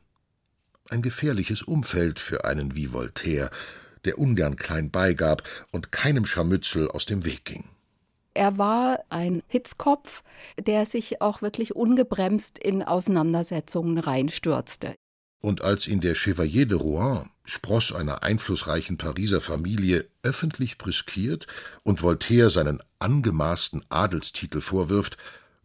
Ein 0.89 1.01
gefährliches 1.01 1.61
Umfeld 1.61 2.19
für 2.19 2.43
einen 2.43 2.75
wie 2.75 2.91
Voltaire, 2.91 3.49
der 4.03 4.19
ungern 4.19 4.57
klein 4.57 4.91
beigab 4.91 5.43
und 5.71 5.91
keinem 5.91 6.25
Scharmützel 6.25 6.89
aus 6.89 7.05
dem 7.05 7.23
Weg 7.23 7.45
ging. 7.45 7.63
Er 8.33 8.57
war 8.57 8.99
ein 9.09 9.41
Hitzkopf, 9.47 10.21
der 10.59 10.85
sich 10.85 11.21
auch 11.21 11.41
wirklich 11.41 11.75
ungebremst 11.75 12.59
in 12.59 12.83
Auseinandersetzungen 12.83 13.97
reinstürzte. 13.97 14.93
Und 15.39 15.61
als 15.61 15.87
ihn 15.87 16.01
der 16.01 16.15
Chevalier 16.15 16.65
de 16.65 16.77
Rouen, 16.77 17.29
Spross 17.45 17.93
einer 17.93 18.23
einflussreichen 18.23 18.97
Pariser 18.97 19.39
Familie, 19.39 20.05
öffentlich 20.23 20.77
brüskiert 20.77 21.47
und 21.83 22.01
Voltaire 22.01 22.49
seinen 22.49 22.81
angemaßten 22.99 23.85
Adelstitel 23.89 24.59
vorwirft, 24.59 25.17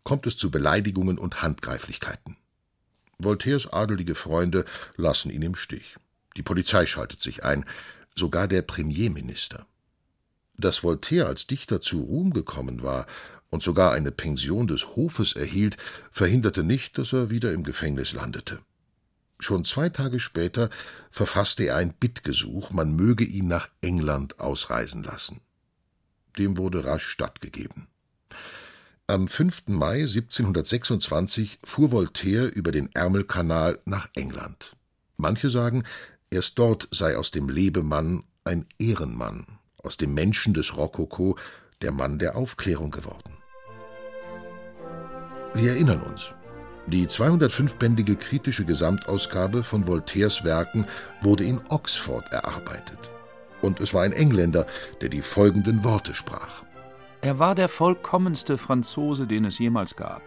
kommt 0.04 0.26
es 0.26 0.36
zu 0.36 0.50
Beleidigungen 0.50 1.18
und 1.18 1.42
Handgreiflichkeiten. 1.42 2.36
Voltaires 3.18 3.72
adelige 3.72 4.14
Freunde 4.14 4.64
lassen 4.96 5.30
ihn 5.30 5.42
im 5.42 5.54
Stich. 5.54 5.96
Die 6.36 6.42
Polizei 6.42 6.86
schaltet 6.86 7.20
sich 7.20 7.44
ein, 7.44 7.64
sogar 8.14 8.48
der 8.48 8.62
Premierminister. 8.62 9.66
Dass 10.56 10.82
Voltaire 10.82 11.26
als 11.26 11.46
Dichter 11.46 11.80
zu 11.80 12.00
Ruhm 12.00 12.32
gekommen 12.32 12.82
war 12.82 13.06
und 13.50 13.62
sogar 13.62 13.92
eine 13.92 14.12
Pension 14.12 14.66
des 14.66 14.96
Hofes 14.96 15.34
erhielt, 15.34 15.76
verhinderte 16.10 16.62
nicht, 16.62 16.98
dass 16.98 17.12
er 17.12 17.30
wieder 17.30 17.52
im 17.52 17.64
Gefängnis 17.64 18.12
landete. 18.12 18.60
Schon 19.38 19.64
zwei 19.64 19.88
Tage 19.88 20.20
später 20.20 20.68
verfasste 21.10 21.64
er 21.64 21.76
ein 21.76 21.94
Bittgesuch, 21.94 22.70
man 22.70 22.94
möge 22.94 23.24
ihn 23.24 23.48
nach 23.48 23.70
England 23.80 24.38
ausreisen 24.38 25.02
lassen. 25.02 25.40
Dem 26.38 26.58
wurde 26.58 26.84
rasch 26.84 27.06
stattgegeben. 27.06 27.88
Am 29.10 29.26
5. 29.26 29.62
Mai 29.66 30.02
1726 30.02 31.58
fuhr 31.64 31.90
Voltaire 31.90 32.46
über 32.46 32.70
den 32.70 32.94
Ärmelkanal 32.94 33.80
nach 33.84 34.08
England. 34.14 34.76
Manche 35.16 35.50
sagen, 35.50 35.82
erst 36.30 36.60
dort 36.60 36.86
sei 36.92 37.16
aus 37.16 37.32
dem 37.32 37.48
Lebemann 37.48 38.22
ein 38.44 38.66
Ehrenmann, 38.78 39.46
aus 39.82 39.96
dem 39.96 40.14
Menschen 40.14 40.54
des 40.54 40.76
Rokoko 40.76 41.36
der 41.82 41.90
Mann 41.90 42.20
der 42.20 42.36
Aufklärung 42.36 42.92
geworden. 42.92 43.36
Wir 45.54 45.72
erinnern 45.72 46.02
uns. 46.02 46.30
Die 46.86 47.08
205-bändige 47.08 48.14
kritische 48.14 48.64
Gesamtausgabe 48.64 49.64
von 49.64 49.88
Voltaires 49.88 50.44
Werken 50.44 50.86
wurde 51.20 51.42
in 51.42 51.60
Oxford 51.68 52.30
erarbeitet. 52.30 53.10
Und 53.60 53.80
es 53.80 53.92
war 53.92 54.04
ein 54.04 54.12
Engländer, 54.12 54.68
der 55.00 55.08
die 55.08 55.22
folgenden 55.22 55.82
Worte 55.82 56.14
sprach. 56.14 56.62
Er 57.22 57.38
war 57.38 57.54
der 57.54 57.68
vollkommenste 57.68 58.56
Franzose, 58.56 59.26
den 59.26 59.44
es 59.44 59.58
jemals 59.58 59.94
gab. 59.94 60.22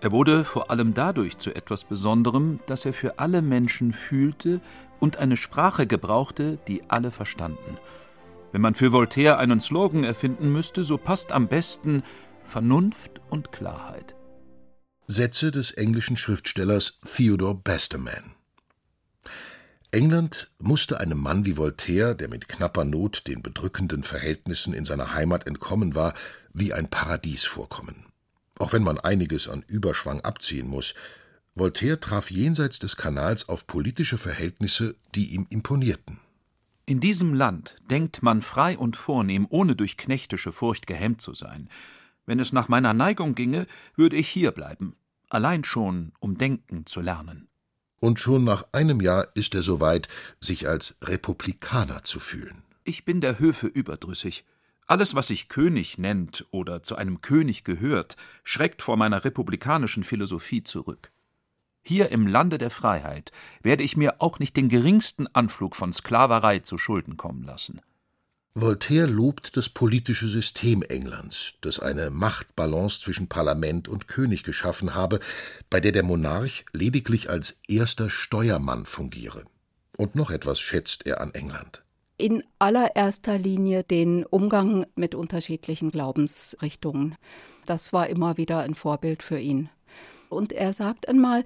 Er 0.00 0.10
wurde 0.10 0.44
vor 0.44 0.70
allem 0.70 0.92
dadurch 0.92 1.38
zu 1.38 1.54
etwas 1.54 1.84
Besonderem, 1.84 2.58
dass 2.66 2.84
er 2.84 2.92
für 2.92 3.18
alle 3.18 3.40
Menschen 3.40 3.92
fühlte 3.92 4.60
und 4.98 5.18
eine 5.18 5.36
Sprache 5.36 5.86
gebrauchte, 5.86 6.58
die 6.68 6.82
alle 6.88 7.10
verstanden. 7.10 7.78
Wenn 8.52 8.60
man 8.60 8.74
für 8.74 8.92
Voltaire 8.92 9.38
einen 9.38 9.60
Slogan 9.60 10.04
erfinden 10.04 10.52
müsste, 10.52 10.84
so 10.84 10.98
passt 10.98 11.32
am 11.32 11.48
besten 11.48 12.02
Vernunft 12.44 13.20
und 13.30 13.52
Klarheit. 13.52 14.14
Sätze 15.06 15.50
des 15.50 15.70
englischen 15.72 16.16
Schriftstellers 16.16 17.00
Theodore 17.16 17.54
Basterman. 17.54 18.33
England 19.94 20.50
musste 20.58 20.98
einem 20.98 21.20
Mann 21.20 21.44
wie 21.44 21.56
Voltaire, 21.56 22.16
der 22.16 22.28
mit 22.28 22.48
knapper 22.48 22.84
Not 22.84 23.28
den 23.28 23.42
bedrückenden 23.42 24.02
Verhältnissen 24.02 24.74
in 24.74 24.84
seiner 24.84 25.14
Heimat 25.14 25.46
entkommen 25.46 25.94
war, 25.94 26.14
wie 26.52 26.72
ein 26.72 26.90
Paradies 26.90 27.44
vorkommen. 27.44 28.06
Auch 28.58 28.72
wenn 28.72 28.82
man 28.82 28.98
einiges 28.98 29.48
an 29.48 29.62
Überschwang 29.68 30.20
abziehen 30.22 30.66
muss, 30.66 30.94
Voltaire 31.54 32.00
traf 32.00 32.32
jenseits 32.32 32.80
des 32.80 32.96
Kanals 32.96 33.48
auf 33.48 33.68
politische 33.68 34.18
Verhältnisse, 34.18 34.96
die 35.14 35.32
ihm 35.32 35.46
imponierten. 35.48 36.18
In 36.86 36.98
diesem 36.98 37.32
Land 37.32 37.76
denkt 37.88 38.20
man 38.20 38.42
frei 38.42 38.76
und 38.76 38.96
vornehm, 38.96 39.46
ohne 39.48 39.76
durch 39.76 39.96
knechtische 39.96 40.50
Furcht 40.50 40.88
gehemmt 40.88 41.20
zu 41.20 41.34
sein. 41.34 41.68
Wenn 42.26 42.40
es 42.40 42.52
nach 42.52 42.66
meiner 42.66 42.94
Neigung 42.94 43.36
ginge, 43.36 43.68
würde 43.94 44.16
ich 44.16 44.28
hier 44.28 44.50
bleiben, 44.50 44.96
allein 45.28 45.62
schon, 45.62 46.10
um 46.18 46.36
denken 46.36 46.84
zu 46.84 47.00
lernen. 47.00 47.46
Und 48.04 48.20
schon 48.20 48.44
nach 48.44 48.66
einem 48.72 49.00
Jahr 49.00 49.28
ist 49.32 49.54
er 49.54 49.62
so 49.62 49.80
weit, 49.80 50.08
sich 50.38 50.68
als 50.68 50.94
Republikaner 51.02 52.04
zu 52.04 52.20
fühlen. 52.20 52.62
Ich 52.84 53.06
bin 53.06 53.22
der 53.22 53.38
Höfe 53.38 53.66
überdrüssig. 53.66 54.44
Alles, 54.86 55.14
was 55.14 55.28
sich 55.28 55.48
König 55.48 55.96
nennt 55.96 56.44
oder 56.50 56.82
zu 56.82 56.96
einem 56.96 57.22
König 57.22 57.64
gehört, 57.64 58.16
schreckt 58.42 58.82
vor 58.82 58.98
meiner 58.98 59.24
republikanischen 59.24 60.04
Philosophie 60.04 60.62
zurück. 60.62 61.12
Hier 61.82 62.10
im 62.10 62.26
Lande 62.26 62.58
der 62.58 62.68
Freiheit 62.68 63.32
werde 63.62 63.82
ich 63.82 63.96
mir 63.96 64.20
auch 64.20 64.38
nicht 64.38 64.54
den 64.58 64.68
geringsten 64.68 65.26
Anflug 65.28 65.74
von 65.74 65.90
Sklaverei 65.90 66.58
zu 66.58 66.76
Schulden 66.76 67.16
kommen 67.16 67.42
lassen. 67.42 67.80
Voltaire 68.56 69.08
lobt 69.08 69.56
das 69.56 69.68
politische 69.68 70.28
System 70.28 70.82
Englands, 70.82 71.54
das 71.60 71.80
eine 71.80 72.10
Machtbalance 72.10 73.00
zwischen 73.00 73.28
Parlament 73.28 73.88
und 73.88 74.06
König 74.06 74.44
geschaffen 74.44 74.94
habe, 74.94 75.18
bei 75.70 75.80
der 75.80 75.90
der 75.90 76.04
Monarch 76.04 76.64
lediglich 76.72 77.28
als 77.28 77.58
erster 77.66 78.10
Steuermann 78.10 78.86
fungiere. 78.86 79.42
Und 79.96 80.14
noch 80.14 80.30
etwas 80.30 80.60
schätzt 80.60 81.04
er 81.04 81.20
an 81.20 81.34
England. 81.34 81.82
In 82.16 82.44
allererster 82.60 83.38
Linie 83.38 83.82
den 83.82 84.24
Umgang 84.24 84.86
mit 84.94 85.16
unterschiedlichen 85.16 85.90
Glaubensrichtungen. 85.90 87.16
Das 87.66 87.92
war 87.92 88.06
immer 88.06 88.36
wieder 88.36 88.60
ein 88.60 88.74
Vorbild 88.74 89.24
für 89.24 89.40
ihn. 89.40 89.68
Und 90.28 90.52
er 90.52 90.72
sagt 90.72 91.08
einmal, 91.08 91.44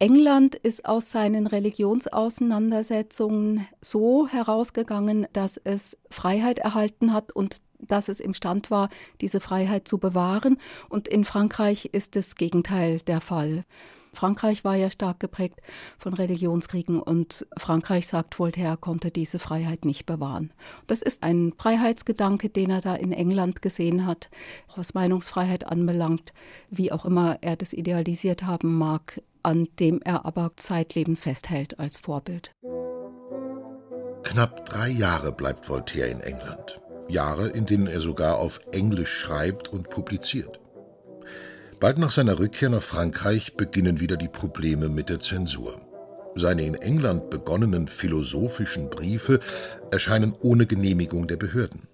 England 0.00 0.54
ist 0.54 0.84
aus 0.84 1.10
seinen 1.10 1.48
Religionsauseinandersetzungen 1.48 3.66
so 3.80 4.28
herausgegangen, 4.28 5.26
dass 5.32 5.56
es 5.56 5.98
Freiheit 6.08 6.60
erhalten 6.60 7.12
hat 7.12 7.32
und 7.32 7.56
dass 7.80 8.08
es 8.08 8.20
imstand 8.20 8.70
war, 8.70 8.90
diese 9.20 9.40
Freiheit 9.40 9.88
zu 9.88 9.98
bewahren. 9.98 10.58
Und 10.88 11.08
in 11.08 11.24
Frankreich 11.24 11.86
ist 11.86 12.14
das 12.14 12.36
Gegenteil 12.36 13.00
der 13.00 13.20
Fall. 13.20 13.64
Frankreich 14.12 14.64
war 14.64 14.74
ja 14.74 14.90
stark 14.90 15.20
geprägt 15.20 15.60
von 15.98 16.14
Religionskriegen 16.14 17.00
und 17.00 17.46
Frankreich, 17.56 18.06
sagt 18.06 18.38
Voltaire, 18.38 18.76
konnte 18.76 19.10
diese 19.10 19.38
Freiheit 19.38 19.84
nicht 19.84 20.06
bewahren. 20.06 20.52
Das 20.86 21.02
ist 21.02 21.22
ein 21.22 21.52
Freiheitsgedanke, 21.56 22.48
den 22.48 22.70
er 22.70 22.80
da 22.80 22.94
in 22.94 23.12
England 23.12 23.62
gesehen 23.62 24.06
hat, 24.06 24.30
was 24.74 24.94
Meinungsfreiheit 24.94 25.66
anbelangt, 25.66 26.32
wie 26.70 26.90
auch 26.90 27.04
immer 27.04 27.38
er 27.42 27.56
das 27.56 27.72
idealisiert 27.72 28.44
haben 28.44 28.76
mag, 28.76 29.20
an 29.42 29.68
dem 29.78 30.00
er 30.04 30.24
aber 30.24 30.52
zeitlebens 30.56 31.22
festhält 31.22 31.78
als 31.78 31.98
Vorbild. 31.98 32.52
Knapp 34.22 34.66
drei 34.66 34.88
Jahre 34.88 35.32
bleibt 35.32 35.68
Voltaire 35.68 36.08
in 36.08 36.20
England. 36.20 36.80
Jahre, 37.08 37.48
in 37.48 37.66
denen 37.66 37.86
er 37.86 38.00
sogar 38.00 38.38
auf 38.38 38.60
Englisch 38.72 39.12
schreibt 39.12 39.68
und 39.68 39.88
publiziert. 39.90 40.60
Bald 41.80 41.98
nach 41.98 42.10
seiner 42.10 42.38
Rückkehr 42.38 42.70
nach 42.70 42.82
Frankreich 42.82 43.56
beginnen 43.56 44.00
wieder 44.00 44.16
die 44.16 44.28
Probleme 44.28 44.88
mit 44.88 45.08
der 45.08 45.20
Zensur. 45.20 45.80
Seine 46.34 46.64
in 46.64 46.74
England 46.74 47.30
begonnenen 47.30 47.88
philosophischen 47.88 48.90
Briefe 48.90 49.40
erscheinen 49.90 50.34
ohne 50.40 50.66
Genehmigung 50.66 51.26
der 51.26 51.36
Behörden. 51.36 51.88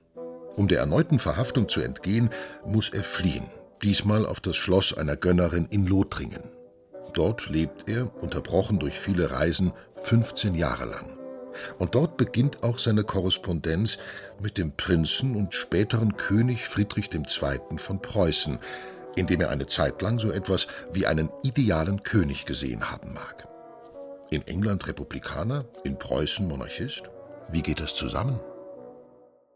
Um 0.57 0.69
der 0.69 0.81
erneuten 0.81 1.19
Verhaftung 1.19 1.69
zu 1.69 1.81
entgehen, 1.81 2.31
muss 2.65 2.91
er 2.91 3.03
fliehen, 3.03 3.47
diesmal 3.83 4.27
auf 4.27 4.41
das 4.41 4.57
Schloss 4.57 4.97
einer 4.97 5.17
Gönnerin 5.17 5.67
in 5.71 5.87
Lothringen. 5.87 6.54
Dort 7.15 7.49
lebt 7.49 7.89
er, 7.89 8.13
unterbrochen 8.23 8.79
durch 8.79 8.99
viele 8.99 9.31
Reisen, 9.31 9.73
15 9.97 10.55
Jahre 10.55 10.85
lang. 10.85 11.17
Und 11.79 11.95
dort 11.95 12.17
beginnt 12.17 12.65
auch 12.65 12.79
seine 12.79 13.05
Korrespondenz 13.05 13.99
mit 14.41 14.59
dem 14.59 14.73
Prinzen 14.77 15.37
und 15.37 15.55
späteren 15.55 16.17
König 16.17 16.67
Friedrich 16.67 17.11
II. 17.15 17.79
von 17.79 18.03
Preußen, 18.03 18.59
in 19.15 19.29
dem 19.29 19.41
er 19.41 19.51
eine 19.51 19.69
Zeit 19.69 20.03
lang 20.03 20.19
so 20.19 20.33
etwas 20.33 20.67
wie 20.93 21.07
einen 21.07 21.31
idealen 21.45 22.03
König 22.03 22.47
gesehen 22.47 22.91
haben 22.91 23.15
mag. 23.15 23.49
In 24.31 24.45
England 24.49 24.89
Republikaner, 24.89 25.65
in 25.85 25.97
Preußen 25.97 26.49
Monarchist? 26.49 27.05
Wie 27.49 27.63
geht 27.63 27.79
das 27.79 27.95
zusammen? 27.95 28.41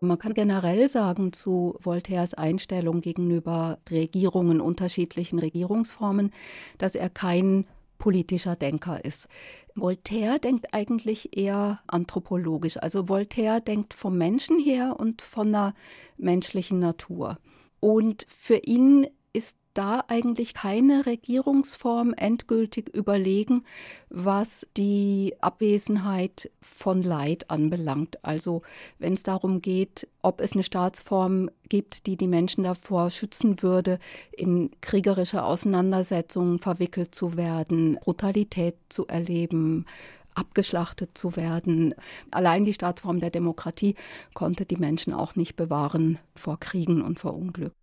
Man 0.00 0.18
kann 0.18 0.34
generell 0.34 0.88
sagen 0.88 1.32
zu 1.32 1.76
Voltaires 1.80 2.34
Einstellung 2.34 3.00
gegenüber 3.00 3.78
Regierungen, 3.90 4.60
unterschiedlichen 4.60 5.38
Regierungsformen, 5.38 6.32
dass 6.78 6.94
er 6.94 7.10
kein 7.10 7.66
politischer 7.98 8.54
Denker 8.54 9.04
ist. 9.04 9.28
Voltaire 9.74 10.38
denkt 10.38 10.72
eigentlich 10.72 11.36
eher 11.36 11.80
anthropologisch. 11.88 12.76
Also 12.76 13.08
Voltaire 13.08 13.60
denkt 13.60 13.92
vom 13.92 14.16
Menschen 14.16 14.58
her 14.60 14.96
und 14.98 15.20
von 15.20 15.52
der 15.52 15.74
menschlichen 16.16 16.78
Natur. 16.78 17.38
Und 17.80 18.24
für 18.28 18.58
ihn 18.58 19.08
ist 19.32 19.56
da 19.78 20.02
eigentlich 20.08 20.54
keine 20.54 21.06
Regierungsform 21.06 22.12
endgültig 22.12 22.88
überlegen, 22.88 23.62
was 24.10 24.66
die 24.76 25.36
Abwesenheit 25.40 26.50
von 26.60 27.00
Leid 27.02 27.48
anbelangt. 27.48 28.24
Also 28.24 28.62
wenn 28.98 29.12
es 29.12 29.22
darum 29.22 29.62
geht, 29.62 30.08
ob 30.20 30.40
es 30.40 30.54
eine 30.54 30.64
Staatsform 30.64 31.48
gibt, 31.68 32.06
die 32.06 32.16
die 32.16 32.26
Menschen 32.26 32.64
davor 32.64 33.12
schützen 33.12 33.62
würde, 33.62 34.00
in 34.32 34.72
kriegerische 34.80 35.44
Auseinandersetzungen 35.44 36.58
verwickelt 36.58 37.14
zu 37.14 37.36
werden, 37.36 38.00
Brutalität 38.00 38.74
zu 38.88 39.06
erleben, 39.06 39.86
abgeschlachtet 40.34 41.16
zu 41.16 41.36
werden. 41.36 41.94
Allein 42.32 42.64
die 42.64 42.74
Staatsform 42.74 43.20
der 43.20 43.30
Demokratie 43.30 43.94
konnte 44.34 44.66
die 44.66 44.76
Menschen 44.76 45.12
auch 45.12 45.36
nicht 45.36 45.54
bewahren 45.54 46.18
vor 46.34 46.58
Kriegen 46.58 47.00
und 47.00 47.20
vor 47.20 47.34
Unglück. 47.34 47.77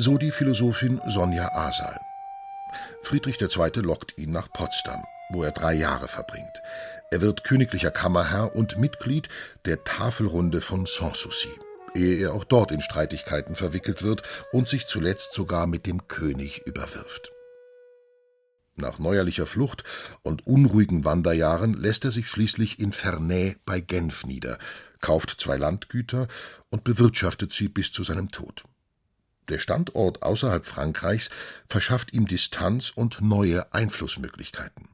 So 0.00 0.16
die 0.16 0.30
Philosophin 0.30 1.00
Sonja 1.08 1.50
Asal. 1.56 1.98
Friedrich 3.02 3.40
II. 3.42 3.82
lockt 3.82 4.16
ihn 4.16 4.30
nach 4.30 4.48
Potsdam, 4.52 5.02
wo 5.30 5.42
er 5.42 5.50
drei 5.50 5.74
Jahre 5.74 6.06
verbringt. 6.06 6.62
Er 7.10 7.20
wird 7.20 7.42
königlicher 7.42 7.90
Kammerherr 7.90 8.54
und 8.54 8.78
Mitglied 8.78 9.28
der 9.64 9.82
Tafelrunde 9.82 10.60
von 10.60 10.86
Sanssouci, 10.86 11.48
ehe 11.96 12.16
er 12.16 12.34
auch 12.34 12.44
dort 12.44 12.70
in 12.70 12.80
Streitigkeiten 12.80 13.56
verwickelt 13.56 14.04
wird 14.04 14.22
und 14.52 14.68
sich 14.68 14.86
zuletzt 14.86 15.32
sogar 15.32 15.66
mit 15.66 15.84
dem 15.84 16.06
König 16.06 16.64
überwirft. 16.64 17.32
Nach 18.76 19.00
neuerlicher 19.00 19.46
Flucht 19.46 19.82
und 20.22 20.46
unruhigen 20.46 21.04
Wanderjahren 21.04 21.74
lässt 21.74 22.04
er 22.04 22.12
sich 22.12 22.28
schließlich 22.28 22.78
in 22.78 22.92
Ferney 22.92 23.56
bei 23.66 23.80
Genf 23.80 24.24
nieder, 24.24 24.58
kauft 25.00 25.40
zwei 25.40 25.56
Landgüter 25.56 26.28
und 26.70 26.84
bewirtschaftet 26.84 27.52
sie 27.52 27.66
bis 27.66 27.90
zu 27.90 28.04
seinem 28.04 28.30
Tod. 28.30 28.62
Der 29.48 29.58
Standort 29.58 30.22
außerhalb 30.22 30.66
Frankreichs 30.66 31.30
verschafft 31.66 32.12
ihm 32.12 32.26
Distanz 32.26 32.90
und 32.90 33.20
neue 33.20 33.72
Einflussmöglichkeiten. 33.72 34.88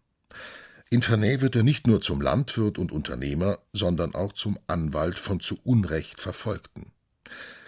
In 0.90 1.03
Ferney 1.03 1.40
wird 1.40 1.57
er 1.57 1.64
nicht 1.64 1.87
nur 1.87 2.01
zum 2.01 2.21
Landwirt 2.21 2.79
und 2.79 2.93
Unternehmer, 2.93 3.59
sondern 3.73 4.14
auch 4.14 4.33
zum 4.33 4.59
Anwalt 4.69 5.19
von 5.19 5.40
zu 5.40 5.59
Unrecht 5.64 6.21
Verfolgten. 6.21 6.93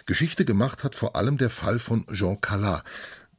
Geschichte 0.05 0.45
gemacht 0.45 0.85
hat 0.85 0.95
vor 0.95 1.17
allem 1.17 1.37
der 1.37 1.49
Fall 1.49 1.79
von 1.79 2.05
Jean 2.13 2.39
Calas, 2.39 2.83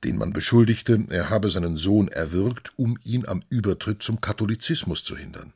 den 0.05 0.19
man 0.19 0.35
beschuldigte, 0.35 1.07
er 1.09 1.31
habe 1.31 1.49
seinen 1.49 1.77
Sohn 1.77 2.09
erwürgt, 2.09 2.73
um 2.77 2.99
ihn 3.03 3.27
am 3.27 3.43
Übertritt 3.49 4.03
zum 4.03 4.21
Katholizismus 4.21 5.03
zu 5.03 5.17
hindern. 5.17 5.55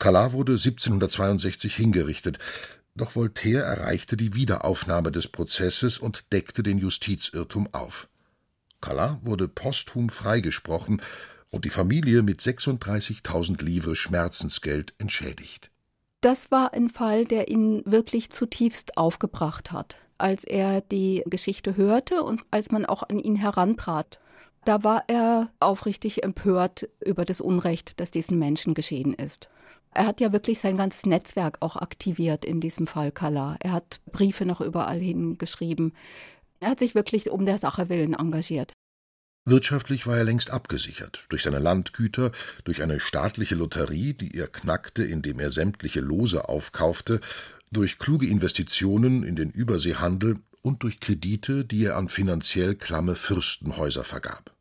Calas 0.00 0.32
wurde 0.32 0.52
1762 0.52 1.76
hingerichtet, 1.76 2.38
doch 2.96 3.16
Voltaire 3.16 3.62
erreichte 3.62 4.16
die 4.16 4.34
Wiederaufnahme 4.34 5.10
des 5.10 5.28
Prozesses 5.28 5.98
und 5.98 6.32
deckte 6.32 6.62
den 6.62 6.78
Justizirrtum 6.78 7.68
auf. 7.72 8.08
Calas 8.80 9.16
wurde 9.22 9.48
posthum 9.48 10.08
freigesprochen 10.10 11.02
und 11.50 11.64
die 11.64 11.70
Familie 11.70 12.22
mit 12.22 12.40
36.000 12.40 13.62
Livres 13.64 13.98
Schmerzensgeld 13.98 14.94
entschädigt. 14.98 15.70
Das 16.20 16.50
war 16.50 16.72
ein 16.72 16.88
Fall, 16.88 17.24
der 17.24 17.48
ihn 17.48 17.82
wirklich 17.84 18.30
zutiefst 18.30 18.96
aufgebracht 18.96 19.72
hat, 19.72 19.96
als 20.16 20.44
er 20.44 20.80
die 20.80 21.22
Geschichte 21.26 21.76
hörte 21.76 22.22
und 22.22 22.42
als 22.50 22.70
man 22.70 22.86
auch 22.86 23.02
an 23.02 23.18
ihn 23.18 23.36
herantrat. 23.36 24.20
Da 24.64 24.82
war 24.82 25.04
er 25.08 25.50
aufrichtig 25.60 26.22
empört 26.22 26.88
über 27.04 27.24
das 27.24 27.40
Unrecht, 27.40 28.00
das 28.00 28.10
diesen 28.10 28.38
Menschen 28.38 28.74
geschehen 28.74 29.12
ist. 29.12 29.48
Er 29.94 30.06
hat 30.06 30.20
ja 30.20 30.32
wirklich 30.32 30.58
sein 30.58 30.76
ganzes 30.76 31.06
Netzwerk 31.06 31.58
auch 31.60 31.76
aktiviert 31.76 32.44
in 32.44 32.60
diesem 32.60 32.88
Fall 32.88 33.12
Kala. 33.12 33.56
Er 33.60 33.72
hat 33.72 34.00
Briefe 34.10 34.44
noch 34.44 34.60
überall 34.60 34.98
hingeschrieben. 34.98 35.92
Er 36.58 36.70
hat 36.70 36.80
sich 36.80 36.96
wirklich 36.96 37.30
um 37.30 37.46
der 37.46 37.58
Sache 37.58 37.88
willen 37.88 38.14
engagiert. 38.14 38.72
Wirtschaftlich 39.46 40.06
war 40.06 40.16
er 40.16 40.24
längst 40.24 40.50
abgesichert, 40.50 41.26
durch 41.28 41.42
seine 41.42 41.58
Landgüter, 41.58 42.32
durch 42.64 42.82
eine 42.82 42.98
staatliche 42.98 43.54
Lotterie, 43.54 44.14
die 44.14 44.36
er 44.36 44.48
knackte, 44.48 45.04
indem 45.04 45.38
er 45.38 45.50
sämtliche 45.50 46.00
Lose 46.00 46.48
aufkaufte, 46.48 47.20
durch 47.70 47.98
kluge 47.98 48.26
Investitionen 48.26 49.22
in 49.22 49.36
den 49.36 49.50
Überseehandel 49.50 50.38
und 50.62 50.82
durch 50.82 50.98
Kredite, 50.98 51.64
die 51.64 51.84
er 51.84 51.96
an 51.98 52.08
finanziell 52.08 52.74
klamme 52.74 53.14
Fürstenhäuser 53.14 54.02
vergab. 54.02 54.54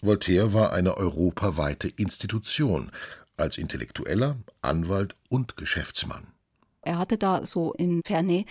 Voltaire 0.00 0.52
war 0.52 0.72
eine 0.72 0.96
europaweite 0.96 1.88
Institution, 1.88 2.92
als 3.40 3.58
Intellektueller, 3.58 4.36
Anwalt 4.62 5.16
und 5.28 5.56
Geschäftsmann. 5.56 6.26
Er 6.82 6.98
hatte 6.98 7.18
da 7.18 7.44
so 7.44 7.72
in 7.74 8.00
Ferney 8.06 8.46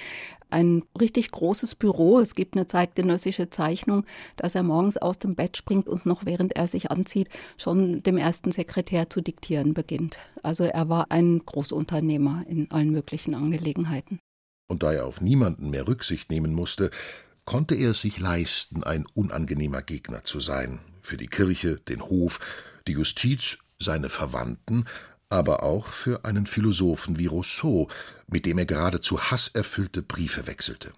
ein 0.49 0.83
richtig 0.99 1.31
großes 1.31 1.75
Büro. 1.75 2.19
Es 2.19 2.35
gibt 2.35 2.55
eine 2.55 2.67
zeitgenössische 2.67 3.49
Zeichnung, 3.49 4.05
dass 4.35 4.53
er 4.53 4.63
morgens 4.63 4.97
aus 4.97 5.17
dem 5.17 5.35
Bett 5.35 5.57
springt 5.57 5.87
und 5.87 6.05
noch 6.05 6.25
während 6.25 6.55
er 6.55 6.67
sich 6.67 6.91
anzieht, 6.91 7.29
schon 7.57 8.03
dem 8.03 8.17
ersten 8.17 8.51
Sekretär 8.51 9.09
zu 9.09 9.21
diktieren 9.21 9.73
beginnt. 9.73 10.19
Also 10.43 10.65
er 10.65 10.87
war 10.87 11.09
ein 11.09 11.41
Großunternehmer 11.45 12.45
in 12.47 12.69
allen 12.69 12.91
möglichen 12.91 13.33
Angelegenheiten. 13.33 14.19
Und 14.69 14.83
da 14.83 14.91
er 14.91 15.05
auf 15.05 15.21
niemanden 15.21 15.69
mehr 15.69 15.87
Rücksicht 15.87 16.29
nehmen 16.29 16.53
musste, 16.53 16.91
konnte 17.45 17.75
er 17.75 17.91
es 17.91 18.01
sich 18.01 18.19
leisten, 18.19 18.83
ein 18.83 19.05
unangenehmer 19.13 19.81
Gegner 19.81 20.25
zu 20.25 20.41
sein, 20.41 20.79
für 21.01 21.17
die 21.17 21.27
Kirche, 21.27 21.79
den 21.79 22.01
Hof, 22.03 22.39
die 22.87 22.91
Justiz 22.91 23.57
seine 23.79 24.09
Verwandten, 24.09 24.85
aber 25.29 25.63
auch 25.63 25.87
für 25.87 26.25
einen 26.25 26.47
Philosophen 26.47 27.19
wie 27.19 27.25
Rousseau, 27.25 27.89
mit 28.27 28.45
dem 28.45 28.57
er 28.57 28.65
geradezu 28.65 29.19
hasserfüllte 29.19 30.01
Briefe 30.01 30.47
wechselte. 30.47 30.93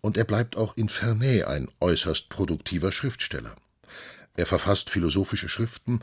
Und 0.00 0.16
er 0.16 0.24
bleibt 0.24 0.56
auch 0.56 0.76
in 0.76 0.88
Ferney 0.88 1.42
ein 1.42 1.68
äußerst 1.80 2.28
produktiver 2.28 2.92
Schriftsteller. 2.92 3.56
Er 4.36 4.46
verfasst 4.46 4.90
philosophische 4.90 5.48
Schriften, 5.48 6.00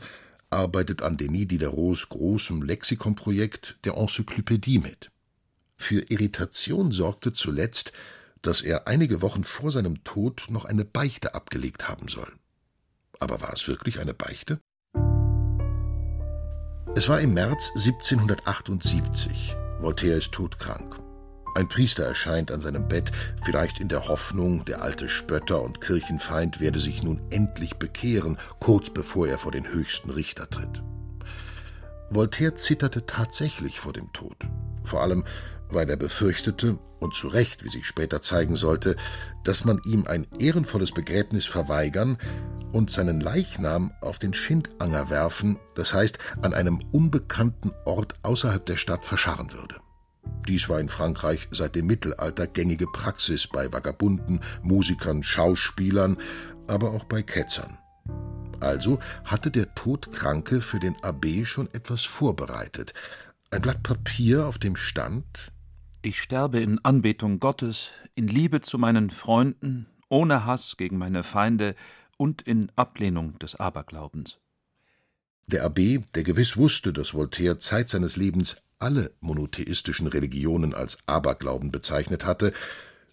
arbeitet 0.50 1.02
an 1.02 1.16
Denis 1.16 1.48
Diderots 1.48 2.08
großem 2.08 2.62
Lexikonprojekt 2.62 3.78
der 3.84 3.94
Enzyklopädie 3.94 4.78
mit. 4.78 5.10
Für 5.76 6.00
Irritation 6.10 6.92
sorgte 6.92 7.32
zuletzt, 7.32 7.92
dass 8.42 8.60
er 8.60 8.86
einige 8.86 9.22
Wochen 9.22 9.44
vor 9.44 9.72
seinem 9.72 10.04
Tod 10.04 10.46
noch 10.50 10.64
eine 10.64 10.84
Beichte 10.84 11.34
abgelegt 11.34 11.88
haben 11.88 12.08
soll. 12.08 12.32
Aber 13.18 13.40
war 13.40 13.52
es 13.52 13.66
wirklich 13.66 13.98
eine 13.98 14.14
Beichte? 14.14 14.60
Es 16.96 17.10
war 17.10 17.20
im 17.20 17.34
März 17.34 17.72
1778. 17.74 19.54
Voltaire 19.80 20.16
ist 20.16 20.32
todkrank. 20.32 20.98
Ein 21.54 21.68
Priester 21.68 22.04
erscheint 22.06 22.50
an 22.50 22.62
seinem 22.62 22.88
Bett, 22.88 23.12
vielleicht 23.42 23.80
in 23.80 23.88
der 23.88 24.08
Hoffnung, 24.08 24.64
der 24.64 24.80
alte 24.80 25.10
Spötter 25.10 25.60
und 25.60 25.82
Kirchenfeind 25.82 26.58
werde 26.58 26.78
sich 26.78 27.02
nun 27.02 27.20
endlich 27.28 27.76
bekehren, 27.76 28.38
kurz 28.60 28.88
bevor 28.88 29.28
er 29.28 29.36
vor 29.36 29.52
den 29.52 29.68
höchsten 29.68 30.08
Richter 30.08 30.48
tritt. 30.48 30.82
Voltaire 32.08 32.54
zitterte 32.54 33.04
tatsächlich 33.04 33.78
vor 33.78 33.92
dem 33.92 34.10
Tod, 34.14 34.38
vor 34.82 35.02
allem 35.02 35.24
weil 35.70 35.88
er 35.90 35.96
befürchtete, 35.96 36.78
und 36.98 37.14
zu 37.14 37.28
Recht, 37.28 37.64
wie 37.64 37.68
sich 37.68 37.86
später 37.86 38.22
zeigen 38.22 38.56
sollte, 38.56 38.96
dass 39.44 39.64
man 39.64 39.80
ihm 39.84 40.06
ein 40.06 40.26
ehrenvolles 40.38 40.92
Begräbnis 40.92 41.46
verweigern 41.46 42.18
und 42.72 42.90
seinen 42.90 43.20
Leichnam 43.20 43.92
auf 44.00 44.18
den 44.18 44.34
Schindanger 44.34 45.10
werfen, 45.10 45.58
das 45.74 45.94
heißt 45.94 46.18
an 46.42 46.54
einem 46.54 46.82
unbekannten 46.92 47.72
Ort 47.84 48.14
außerhalb 48.22 48.64
der 48.66 48.76
Stadt 48.76 49.04
verscharren 49.04 49.52
würde. 49.52 49.76
Dies 50.48 50.68
war 50.68 50.80
in 50.80 50.88
Frankreich 50.88 51.48
seit 51.50 51.74
dem 51.74 51.86
Mittelalter 51.86 52.46
gängige 52.46 52.86
Praxis 52.86 53.46
bei 53.46 53.72
Vagabunden, 53.72 54.42
Musikern, 54.62 55.22
Schauspielern, 55.22 56.18
aber 56.66 56.90
auch 56.90 57.04
bei 57.04 57.22
Ketzern. 57.22 57.78
Also 58.60 58.98
hatte 59.24 59.50
der 59.50 59.74
Todkranke 59.74 60.60
für 60.60 60.80
den 60.80 60.96
Abb 61.02 61.26
schon 61.44 61.72
etwas 61.72 62.04
vorbereitet. 62.04 62.94
Ein 63.50 63.62
Blatt 63.62 63.82
Papier, 63.82 64.46
auf 64.46 64.58
dem 64.58 64.76
stand 64.76 65.52
Ich 66.06 66.22
sterbe 66.22 66.60
in 66.60 66.78
Anbetung 66.84 67.40
Gottes, 67.40 67.90
in 68.14 68.28
Liebe 68.28 68.60
zu 68.60 68.78
meinen 68.78 69.10
Freunden, 69.10 69.86
ohne 70.08 70.46
Hass 70.46 70.76
gegen 70.76 70.98
meine 70.98 71.24
Feinde 71.24 71.74
und 72.16 72.42
in 72.42 72.70
Ablehnung 72.76 73.36
des 73.40 73.56
Aberglaubens. 73.56 74.38
Der 75.48 75.64
Abb, 75.64 75.80
der 76.14 76.22
gewiss 76.22 76.56
wusste, 76.56 76.92
dass 76.92 77.12
Voltaire 77.12 77.58
Zeit 77.58 77.88
seines 77.88 78.16
Lebens 78.16 78.58
alle 78.78 79.10
monotheistischen 79.18 80.06
Religionen 80.06 80.74
als 80.74 80.96
Aberglauben 81.06 81.72
bezeichnet 81.72 82.24
hatte, 82.24 82.52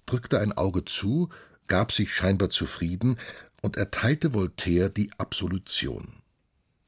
drückte 0.05 0.39
ein 0.39 0.51
Auge 0.51 0.85
zu, 0.85 1.29
gab 1.65 1.91
sich 1.91 2.13
scheinbar 2.13 2.51
zufrieden 2.51 3.17
und 3.63 3.75
erteilte 3.75 4.35
Voltaire 4.35 4.91
die 4.91 5.09
Absolution, 5.17 6.21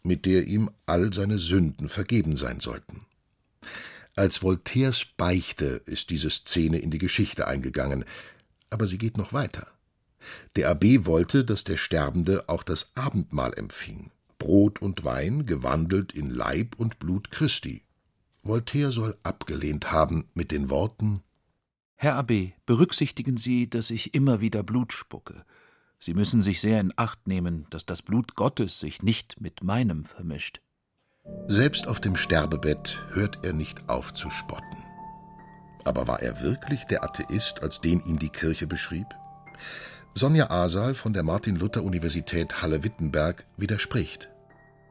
mit 0.04 0.28
der 0.28 0.46
ihm 0.46 0.70
all 0.86 1.12
seine 1.14 1.40
Sünden 1.40 1.90
vergeben 1.90 2.38
sein 2.38 2.60
sollten. 2.60 3.08
Als 4.16 4.42
Voltaires 4.42 5.06
Beichte 5.18 5.82
ist 5.86 6.10
diese 6.10 6.30
Szene 6.30 6.80
in 6.80 6.92
die 6.92 6.98
Geschichte 6.98 7.48
eingegangen, 7.48 8.06
aber 8.70 8.88
sie 8.88 8.98
geht 8.98 9.18
noch 9.18 9.34
weiter. 9.34 9.68
Der 10.56 10.70
Abb 10.70 10.84
wollte, 11.06 11.46
dass 11.46 11.64
der 11.64 11.78
Sterbende 11.78 12.50
auch 12.50 12.64
das 12.64 12.92
Abendmahl 12.96 13.54
empfing, 13.58 14.12
Brot 14.40 14.82
und 14.82 15.04
Wein 15.04 15.46
gewandelt 15.46 16.14
in 16.14 16.30
Leib 16.30 16.76
und 16.78 17.00
Blut 17.00 17.30
Christi, 17.30 17.84
Voltaire 18.42 18.92
soll 18.92 19.18
abgelehnt 19.24 19.92
haben 19.92 20.30
mit 20.34 20.52
den 20.52 20.70
Worten 20.70 21.24
Herr 21.98 22.16
Abb, 22.16 22.32
berücksichtigen 22.66 23.38
Sie, 23.38 23.70
dass 23.70 23.90
ich 23.90 24.14
immer 24.14 24.42
wieder 24.42 24.64
Blut 24.64 24.94
spucke. 24.94 25.46
Sie 25.98 26.14
müssen 26.14 26.42
sich 26.42 26.60
sehr 26.60 26.80
in 26.82 26.94
Acht 26.98 27.26
nehmen, 27.26 27.66
dass 27.70 27.86
das 27.86 28.02
Blut 28.02 28.36
Gottes 28.36 28.80
sich 28.80 29.02
nicht 29.02 29.40
mit 29.40 29.64
meinem 29.64 30.04
vermischt. 30.04 30.62
Selbst 31.48 31.88
auf 31.88 32.00
dem 32.00 32.16
Sterbebett 32.16 33.00
hört 33.12 33.40
er 33.44 33.54
nicht 33.54 33.88
auf 33.88 34.14
zu 34.14 34.30
spotten. 34.30 34.84
Aber 35.84 36.08
war 36.08 36.22
er 36.22 36.42
wirklich 36.42 36.86
der 36.86 37.04
Atheist, 37.04 37.62
als 37.62 37.82
den 37.82 38.04
ihn 38.06 38.18
die 38.18 38.30
Kirche 38.30 38.66
beschrieb? 38.66 39.08
Sonja 40.16 40.50
Asal 40.50 40.96
von 40.96 41.14
der 41.14 41.24
Martin-Luther-Universität 41.24 42.62
Halle-Wittenberg 42.62 43.46
widerspricht. 43.58 44.30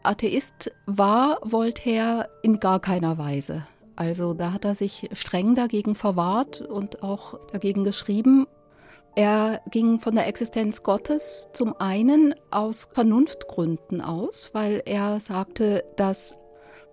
Atheist 0.04 0.70
war 0.86 1.38
Voltaire 1.42 2.28
in 2.42 2.60
gar 2.60 2.78
keiner 2.78 3.18
Weise. 3.18 3.66
Also 3.96 4.34
da 4.34 4.52
hat 4.52 4.64
er 4.64 4.74
sich 4.74 5.10
streng 5.12 5.54
dagegen 5.54 5.94
verwahrt 5.94 6.60
und 6.60 7.02
auch 7.02 7.38
dagegen 7.52 7.84
geschrieben. 7.84 8.46
Er 9.16 9.60
ging 9.70 10.00
von 10.00 10.16
der 10.16 10.26
Existenz 10.26 10.82
Gottes 10.82 11.48
zum 11.52 11.74
einen 11.78 12.34
aus 12.50 12.88
Vernunftgründen 12.92 14.00
aus, 14.00 14.50
weil 14.52 14.82
er 14.86 15.20
sagte, 15.20 15.84
dass 15.96 16.36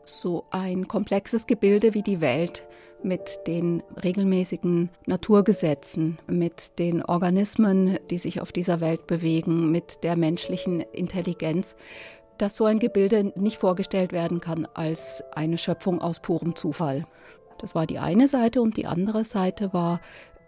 so 0.03 0.45
ein 0.51 0.87
komplexes 0.87 1.47
Gebilde 1.47 1.93
wie 1.95 2.03
die 2.03 2.21
Welt 2.21 2.67
mit 3.03 3.39
den 3.47 3.81
regelmäßigen 4.03 4.89
Naturgesetzen, 5.07 6.19
mit 6.27 6.77
den 6.77 7.03
Organismen, 7.03 7.97
die 8.11 8.19
sich 8.19 8.39
auf 8.39 8.51
dieser 8.51 8.81
Welt 8.81 9.07
bewegen, 9.07 9.71
mit 9.71 10.03
der 10.03 10.15
menschlichen 10.15 10.81
Intelligenz 10.81 11.75
dass 12.41 12.55
so 12.55 12.65
ein 12.65 12.79
Gebilde 12.79 13.31
nicht 13.35 13.57
vorgestellt 13.57 14.13
werden 14.13 14.39
kann 14.39 14.67
als 14.73 15.23
eine 15.31 15.59
Schöpfung 15.59 16.01
aus 16.01 16.19
purem 16.19 16.55
Zufall. 16.55 17.05
Das 17.59 17.75
war 17.75 17.85
die 17.85 17.99
eine 17.99 18.27
Seite 18.27 18.61
und 18.61 18.77
die 18.77 18.87
andere 18.87 19.25
Seite 19.25 19.73
war, 19.73 20.01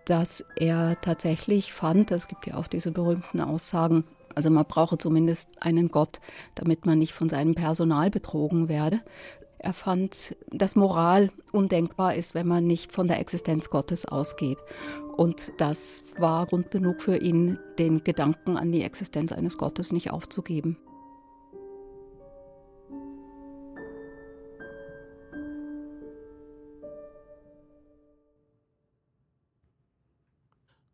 dass 0.06 0.44
er 0.56 1.00
tatsächlich 1.02 1.74
fand, 1.74 2.12
es 2.12 2.28
gibt 2.28 2.48
ja 2.48 2.56
auch 2.56 2.68
diese 2.68 2.92
berühmten 2.92 3.42
Aussagen, 3.42 4.04
also 4.36 4.50
man 4.50 4.66
brauche 4.66 4.98
zumindest 4.98 5.50
einen 5.60 5.90
Gott, 5.90 6.20
damit 6.56 6.86
man 6.86 7.00
nicht 7.00 7.14
von 7.14 7.30
seinem 7.30 7.56
Personal 7.56 8.10
betrogen 8.10 8.68
werde. 8.68 9.02
Er 9.60 9.74
fand, 9.74 10.36
dass 10.52 10.76
Moral 10.76 11.32
undenkbar 11.54 12.16
ist, 12.16 12.36
wenn 12.36 12.48
man 12.48 12.68
nicht 12.68 12.92
von 12.92 13.08
der 13.08 13.20
Existenz 13.20 13.70
Gottes 13.70 14.06
ausgeht. 14.06 14.58
Und 15.16 15.54
das 15.58 16.04
war 16.18 16.48
Grund 16.48 16.70
genug 16.72 17.02
für 17.02 17.18
ihn, 17.18 17.58
den 17.80 18.04
Gedanken 18.04 18.58
an 18.58 18.72
die 18.72 18.84
Existenz 18.84 19.32
eines 19.32 19.58
Gottes 19.58 19.94
nicht 19.94 20.12
aufzugeben. 20.12 20.78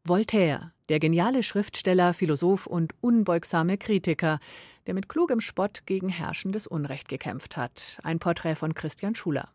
Voltaire, 0.10 0.74
der 0.90 1.00
geniale 1.00 1.44
Schriftsteller, 1.44 2.16
Philosoph 2.16 2.66
und 2.66 2.96
unbeugsame 3.00 3.78
Kritiker, 3.78 4.40
der 4.88 4.96
mit 4.96 5.08
klugem 5.08 5.40
Spott 5.40 5.86
gegen 5.86 6.10
herrschendes 6.10 6.66
Unrecht 6.66 7.08
gekämpft 7.08 7.58
hat. 7.58 8.00
Ein 8.02 8.18
Porträt 8.18 8.56
von 8.56 8.74
Christian 8.74 9.14
Schuler. 9.14 9.50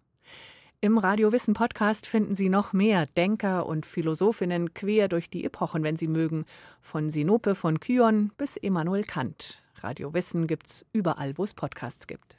Im 0.81 0.97
Radio 0.97 1.33
Wissen 1.33 1.55
Podcast 1.55 2.07
finden 2.07 2.37
Sie 2.37 2.49
noch 2.49 2.73
mehr 2.73 3.07
Denker 3.07 3.67
und 3.67 3.85
Philosophinnen 3.85 4.75
quer 4.75 5.09
durch 5.09 5.29
die 5.29 5.45
Epochen, 5.45 5.83
wenn 5.83 5.97
Sie 5.97 6.07
mögen, 6.07 6.45
von 6.81 7.11
Sinope 7.11 7.57
von 7.57 7.81
Kyon 7.81 8.31
bis 8.37 8.57
Immanuel 8.57 9.03
Kant. 9.03 9.61
Radio 9.81 10.15
Wissen 10.15 10.47
gibt's 10.47 10.87
überall, 10.93 11.37
wo 11.37 11.43
es 11.43 11.55
Podcasts 11.55 12.07
gibt. 12.07 12.37